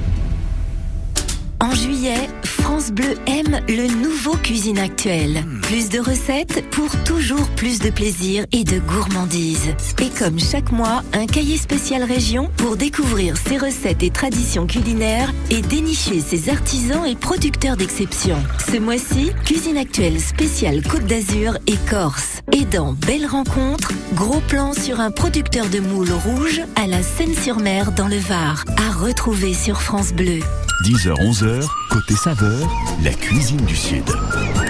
[1.63, 5.45] En juillet, France Bleu aime le nouveau Cuisine Actuelle.
[5.61, 9.75] Plus de recettes pour toujours plus de plaisir et de gourmandise.
[10.01, 15.31] Et comme chaque mois, un cahier spécial région pour découvrir ses recettes et traditions culinaires
[15.51, 18.37] et dénicher ses artisans et producteurs d'exception.
[18.71, 22.39] Ce mois-ci, Cuisine Actuelle spéciale Côte d'Azur et Corse.
[22.53, 27.93] Et dans Belle Rencontre, gros plan sur un producteur de moules rouges à la Seine-sur-Mer
[27.93, 28.65] dans le Var.
[28.79, 30.41] À retrouver sur France Bleu.
[30.85, 32.67] 10h-11h, côté saveur,
[33.05, 34.03] la cuisine du Sud.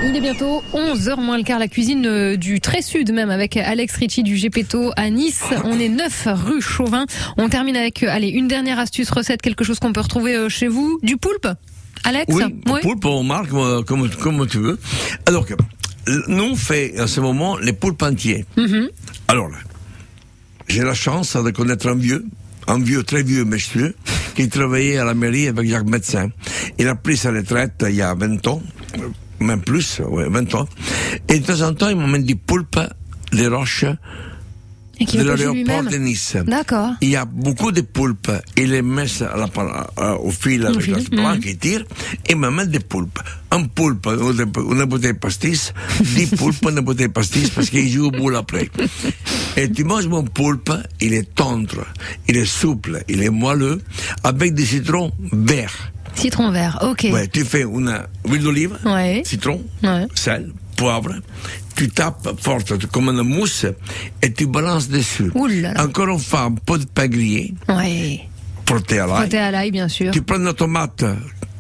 [0.03, 3.57] Il est bientôt 11h moins le quart, la cuisine euh, du très sud même avec
[3.57, 5.45] Alex Ritchie du Gepetto à Nice.
[5.65, 7.07] On est 9 rue Chauvin.
[7.37, 10.49] On termine avec, euh, allez, une dernière astuce recette, quelque chose qu'on peut retrouver euh,
[10.49, 10.99] chez vous.
[11.05, 11.47] Du poulpe
[12.03, 12.43] Alex Oui,
[12.83, 13.51] poulpe, on marque
[13.87, 14.81] comme, comme tu veux.
[15.27, 15.55] Alors que,
[16.27, 18.45] nous on fait à ce moment les poulpes entiers.
[18.57, 18.89] Mhm.
[19.29, 19.59] Alors là,
[20.67, 22.25] j'ai la chance de connaître un vieux,
[22.67, 23.95] un vieux, très vieux monsieur,
[24.35, 26.31] qui travaillait à la mairie avec Jacques Médecin.
[26.79, 28.63] Il a pris sa retraite il y a 20 ans,
[28.99, 29.09] euh,
[29.41, 30.69] même plus, ouais, 20 ans.
[31.29, 32.81] Et de temps en temps, il m'emmène des poulpes,
[33.33, 33.85] des roches,
[35.01, 36.37] Et qui de l'aéroport de Nice.
[36.47, 36.93] D'accord.
[37.01, 38.31] Il y a beaucoup de poulpes.
[38.57, 39.07] Il les met
[40.21, 41.41] au fil avec planche mhm.
[41.43, 41.85] qui tire
[42.29, 43.19] et m'amène des poulpes.
[43.51, 48.37] Un poulpe, une bouteille pastis, dix poulpes, une bouteille pastis parce qu'il joue au boule
[48.37, 48.69] après.
[49.57, 50.71] Et tu manges mon poulpe,
[51.01, 51.85] il est tendre,
[52.29, 53.81] il est souple, il est moelleux,
[54.23, 55.93] avec des citrons verts.
[56.15, 57.07] Citron vert, ok.
[57.13, 57.99] Ouais, tu fais une
[58.29, 59.23] huile d'olive, Ouais.
[59.25, 60.07] citron, Ouais.
[60.15, 61.15] sel, poivre,
[61.81, 63.65] tu tapes forte comme une mousse
[64.21, 65.33] et tu balances dessus.
[65.79, 68.21] Encore une fois, un peu de pain grillé, Ouais.
[68.67, 69.17] frotté à l'ail.
[69.21, 70.11] Frotté à l'ail, bien sûr.
[70.13, 71.05] Tu prends une tomate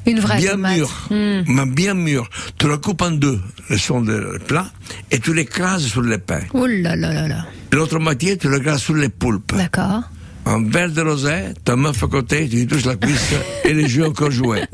[0.07, 0.77] Une vraie bien tomate.
[0.77, 1.43] mûre, Hmm.
[1.49, 2.29] mais bien mûre.
[2.59, 3.41] Tu la coupes en deux,
[3.71, 4.67] le son de plat,
[5.11, 6.41] et tu l'écrases sur le pain.
[6.53, 7.47] Oh là là là là.
[7.73, 9.55] L'autre moitié, tu l'écrases sur les poulpes.
[9.57, 10.03] D'accord.
[10.45, 13.33] Un verre de rosé, ta meuf à côté, tu lui touches la cuisse
[13.65, 14.65] et les jeux encore joués.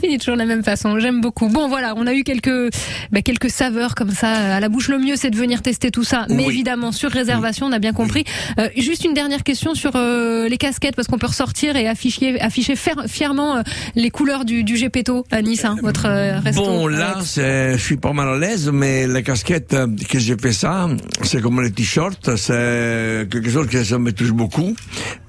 [0.00, 0.98] Fini toujours de la même façon.
[0.98, 1.48] J'aime beaucoup.
[1.48, 2.70] Bon, voilà, on a eu quelques,
[3.12, 4.88] bah, quelques saveurs comme ça à la bouche.
[4.88, 6.26] Le mieux, c'est de venir tester tout ça.
[6.28, 6.52] Mais Oui.
[6.54, 8.24] évidemment, sur réservation, on a bien compris.
[8.58, 12.40] Euh, juste une dernière question sur euh, les casquettes, parce qu'on peut ressortir et afficher,
[12.40, 12.74] afficher
[13.06, 13.62] fièrement euh,
[13.94, 16.62] les couleurs du, du Gepetto à Nice, hein, votre euh, resto.
[16.64, 20.52] Bon, là, je suis pas mal à l'aise, mais la casquette euh, que j'ai fait
[20.52, 20.88] ça,
[21.22, 24.74] c'est comme les t-shirts, c'est quelque chose que ça me touche beaucoup,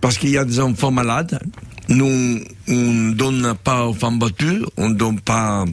[0.02, 1.40] parce qu'il y a des enfants malades.
[1.90, 5.66] Nous, on donne pas aux femmes battues, on donne pas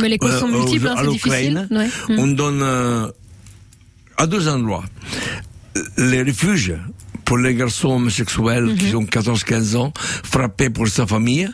[0.00, 1.68] mais les causes sont euh, multiples, hein, c'est difficile.
[1.70, 1.86] Ouais.
[2.08, 2.18] Mm.
[2.18, 3.08] On donne euh,
[4.16, 4.84] à deux endroits.
[5.96, 6.74] les refuges
[7.24, 8.76] pour les garçons homosexuels Mhm.
[8.76, 9.92] qui ont 14-15 ans,
[10.24, 11.48] frappés pour sa famille.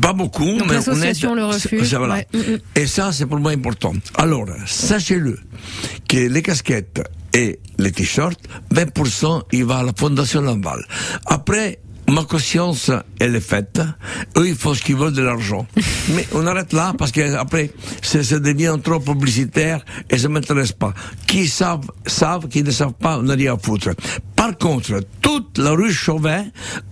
[0.00, 0.94] Pas beaucoup, Donc, mais on
[1.34, 2.14] Le voilà.
[2.14, 2.26] ouais.
[2.34, 2.58] Mhm.
[2.76, 3.94] Et ça, c'est pour moi important.
[4.14, 5.38] Alors, sachez-le,
[6.08, 7.02] que les casquettes
[7.34, 8.38] et les t-shirts,
[8.70, 10.84] 20%, il va à la Fondation Lamballe.
[11.26, 11.78] Après,
[12.08, 12.90] ma conscience,
[13.20, 13.80] elle est faite.
[14.36, 15.66] Eux, ils font ce qu'ils veulent de l'argent.
[16.14, 17.70] Mais on arrête là, parce que après,
[18.02, 20.94] ça, ça devient trop publicitaire et ça m'intéresse pas.
[21.26, 23.90] Qui savent, savent, qui ne savent pas, on n'a rien à foutre.
[24.34, 26.44] Par contre, toute la rue Chauvin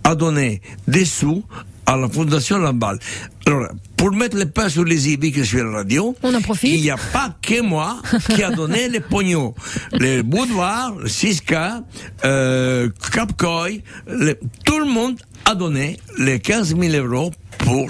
[0.04, 1.44] a donné des sous
[1.86, 2.98] à la Fondation Lamballe.
[3.46, 6.34] Alors, pour mettre les pains sur les ibis que je suis à la radio, On
[6.34, 6.70] en profite.
[6.74, 7.98] il n'y a pas que moi
[8.34, 9.54] qui a donné les pognons.
[9.92, 11.82] Les boudoirs, le Siska,
[12.24, 17.88] euh, Capcoy, le- tout le monde a donné les 15 000 euros pour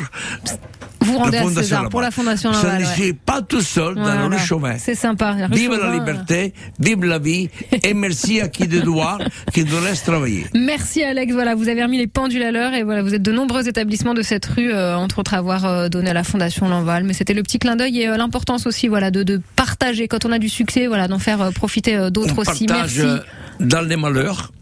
[1.07, 2.82] Vous rendez à César pour la Fondation Je Laval.
[2.82, 2.92] ne ouais.
[2.94, 4.26] suis pas tout seul dans Voilà.
[4.26, 4.74] rue Chauvin.
[4.78, 5.34] C'est sympa.
[5.50, 7.48] Vive la liberté, vive la vie,
[7.82, 9.18] et merci à qui de devoir,
[9.52, 10.46] qui nous laisse travailler.
[10.54, 13.32] Merci Alex, voilà, vous avez remis les pendules à l'heure et voilà, vous êtes de
[13.32, 17.04] nombreux établissements de cette rue, euh, entre autres avoir euh, donné à la Fondation Lanval.
[17.04, 20.24] Mais c'était le petit clin d'œil et euh, l'importance aussi, voilà, de, de partager quand
[20.24, 22.66] on a du succès, voilà, d'en faire profiter d'autres aussi.
[22.66, 23.20] partage Merci.
[23.61, 24.52] dans les malheurs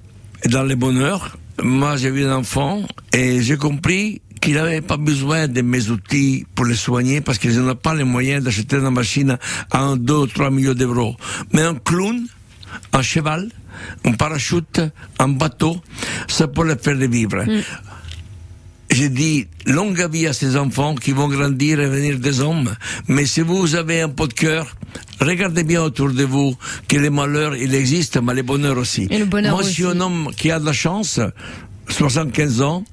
[0.44, 1.36] et dans les bonheurs.
[1.62, 2.82] Moi, j'ai vu un enfant
[3.12, 7.58] et j'ai compris qu'il n'avait pas besoin de mes outils pour le soigner parce qu'ils
[7.58, 9.38] n'ont pas les moyens d'acheter une machine
[9.70, 11.16] à 1, 2, 3 millions d'euros.
[11.52, 12.26] Mais un clown,
[12.92, 13.48] un cheval,
[14.04, 14.82] un parachute,
[15.18, 15.80] un bateau,
[16.28, 17.42] ça peut le faire vivre.
[18.90, 22.70] J'ai dit longue vie à ces enfants qui vont grandir et devenir des hommes.
[23.08, 24.76] Mais si vous avez un peu de cœur,
[25.22, 26.54] regardez bien autour de vous
[26.86, 29.08] que les malheurs, il existe, mais les bonheurs aussi.
[29.10, 31.18] Et le bonheur Moi, je suis un homme qui a de la chance.
[31.88, 32.84] 75 ans,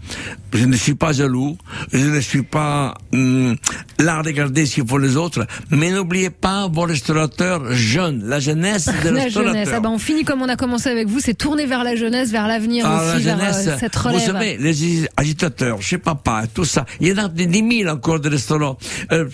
[0.54, 1.58] je ne suis pas jaloux,
[1.94, 3.56] je ne suis pas hum,
[4.00, 8.39] là à regarder ce qu'ils font les autres, mais n'oubliez pas vos restaurateurs jeunes, la
[8.39, 9.54] jeunesse des La restaurateurs.
[9.54, 11.96] jeunesse, ah ben, on finit comme on a commencé avec vous, c'est tourner vers la
[11.96, 14.26] jeunesse, vers l'avenir Ah, aussi, la vers euh, jeunesse, cette vous relève.
[14.26, 18.20] savez, les agitateurs, chez papa, tout ça, il y en a des 10 000 encore
[18.20, 18.78] de restaurants.
[19.12, 19.28] Euh,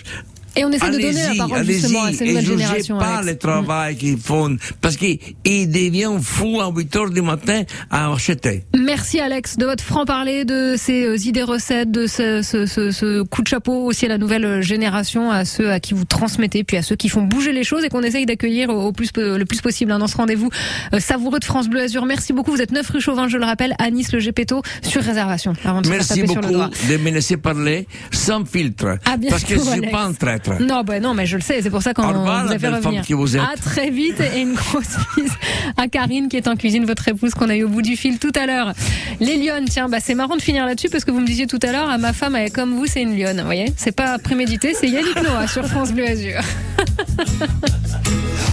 [0.58, 2.98] Et on essaie de donner la parole justement à ces nouvelles générations.
[2.98, 3.26] pas Alex.
[3.32, 8.64] le travail qu'ils font, parce qu'ils deviennent fous à 8 heures du matin à acheter.
[8.76, 13.22] Merci Alex de votre franc-parler, de ces euh, idées recettes, de ce, ce, ce, ce
[13.22, 16.64] coup de chapeau aussi à la nouvelle euh, génération, à ceux à qui vous transmettez,
[16.64, 19.44] puis à ceux qui font bouger les choses et qu'on essaye d'accueillir au plus, le
[19.44, 20.50] plus possible hein, dans ce rendez-vous
[20.92, 22.04] euh, savoureux de France Bleu Azur.
[22.04, 22.50] Merci beaucoup.
[22.50, 25.52] Vous êtes 9 rue Chauvin, je le rappelle, à Nice, le Gepetto, sur réservation.
[25.64, 26.70] Avant de Merci taper sur le beaucoup doigt.
[26.90, 28.98] de me laisser parler sans filtre.
[29.04, 29.92] À bientôt, parce que je suis Alex.
[29.92, 30.47] pas un traître.
[30.60, 32.82] Non, bah non, mais je le sais, c'est pour ça qu'on vous a fait revenir.
[32.82, 33.42] femme qui vous êtes.
[33.42, 35.32] À très vite et une grosse bise
[35.76, 38.18] à Karine qui est en cuisine, votre épouse qu'on a eu au bout du fil
[38.18, 38.72] tout à l'heure.
[39.20, 41.58] Les lionnes, tiens, bah c'est marrant de finir là-dessus parce que vous me disiez tout
[41.62, 43.92] à l'heure, ah, ma femme, elle est comme vous, c'est une lionne, vous voyez C'est
[43.92, 46.40] pas prémédité, c'est Yannick Noah sur France Bleu Azur.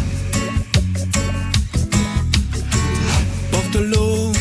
[3.52, 4.32] Porte l'eau,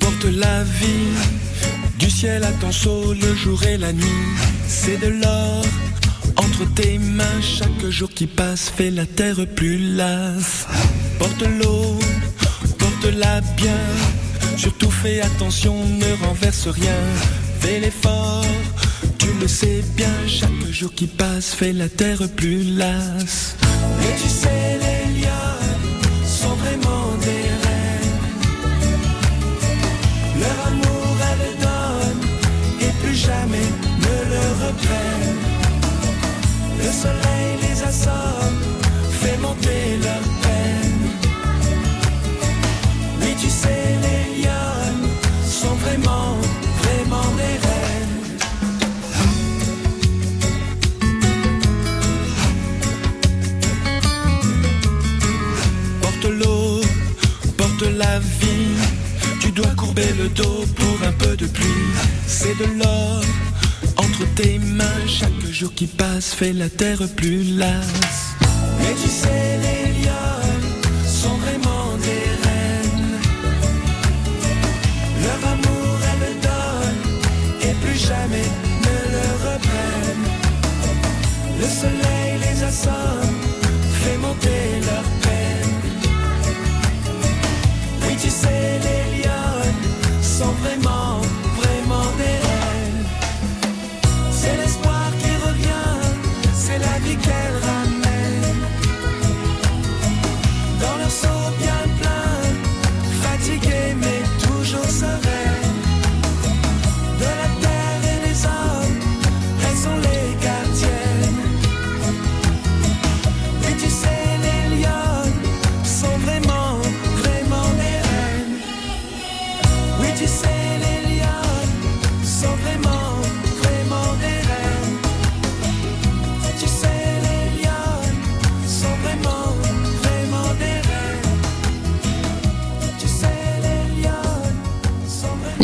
[0.00, 1.12] porte la vie,
[1.98, 4.02] du ciel à ton saut, le jour et la nuit.
[4.66, 5.64] C'est de l'or
[6.54, 10.66] entre tes mains, chaque jour qui passe fait la terre plus lasse.
[11.18, 11.98] Porte l'eau,
[12.78, 13.78] porte-la bien,
[14.56, 17.00] surtout fais attention, ne renverse rien.
[17.60, 18.44] Fais l'effort,
[19.18, 23.56] tu le sais bien, chaque jour qui passe fait la terre plus lasse.
[24.02, 27.43] Et tu sais, les lions sont vraiment des
[38.04, 38.60] assomme,
[39.10, 41.10] fait monter leur peine.
[43.20, 45.08] Oui, tu sais, les lionnes
[45.46, 46.36] sont vraiment,
[46.82, 48.38] vraiment des reines.
[56.00, 56.80] Porte l'eau,
[57.56, 58.76] porte la vie.
[59.40, 61.92] Tu dois courber le dos pour un peu de pluie.
[62.26, 63.22] C'est de l'or
[64.14, 65.06] entre tes mains.
[65.06, 68.34] Chaque jour qui passe fait la terre plus lasse.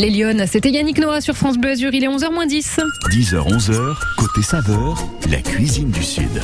[0.01, 2.81] Les Lyonnes, c'était Yannick Noah sur France Bleu il est 11h 10.
[3.11, 4.97] 10h, 11h, côté saveur,
[5.31, 6.41] la cuisine du Sud.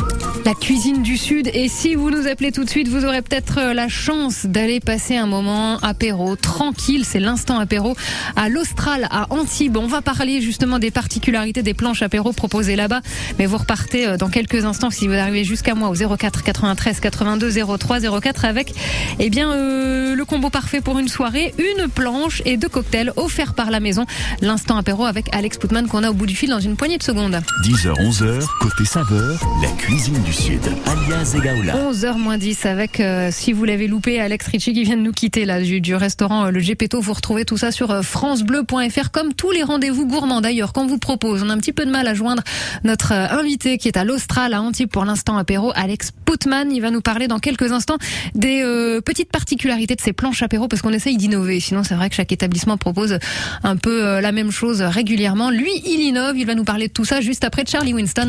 [0.46, 3.58] La cuisine du Sud, et si vous nous appelez tout de suite, vous aurez peut-être
[3.58, 7.96] euh, la chance d'aller passer un moment apéro tranquille, c'est l'instant apéro
[8.36, 9.76] à l'Austral, à Antibes.
[9.76, 13.00] On va parler justement des particularités des planches apéro proposées là-bas,
[13.40, 17.00] mais vous repartez euh, dans quelques instants si vous arrivez jusqu'à moi au 04 93
[17.00, 18.72] 82 03 04 avec
[19.18, 23.54] eh bien euh, le combo parfait pour une soirée, une planche et deux cocktails offerts
[23.54, 24.06] par la maison.
[24.42, 27.02] L'instant apéro avec Alex Putman qu'on a au bout du fil dans une poignée de
[27.02, 27.36] secondes.
[27.64, 31.74] 10h, 11h, côté saveur, la cuisine du Sud, alias Egaola.
[31.90, 35.12] 11h moins 10 avec, euh, si vous l'avez loupé, Alex Ritchie qui vient de nous
[35.12, 37.00] quitter là du, du restaurant euh, Le Gepetto.
[37.00, 40.98] Vous retrouvez tout ça sur euh, francebleu.fr comme tous les rendez-vous gourmands d'ailleurs qu'on vous
[40.98, 41.42] propose.
[41.42, 42.42] On a un petit peu de mal à joindre
[42.84, 46.70] notre euh, invité qui est à l'Austral à Antibes pour l'instant apéro, Alex Putman.
[46.70, 47.96] Il va nous parler dans quelques instants
[48.34, 48.62] des
[49.04, 51.60] petites particularités de ces planches apéro parce qu'on essaye d'innover.
[51.60, 53.18] Sinon, c'est vrai que chaque établissement propose
[53.62, 55.50] un peu la même chose régulièrement.
[55.50, 56.36] Lui, il innove.
[56.36, 58.24] Il va nous parler de tout ça juste après Charlie Winston.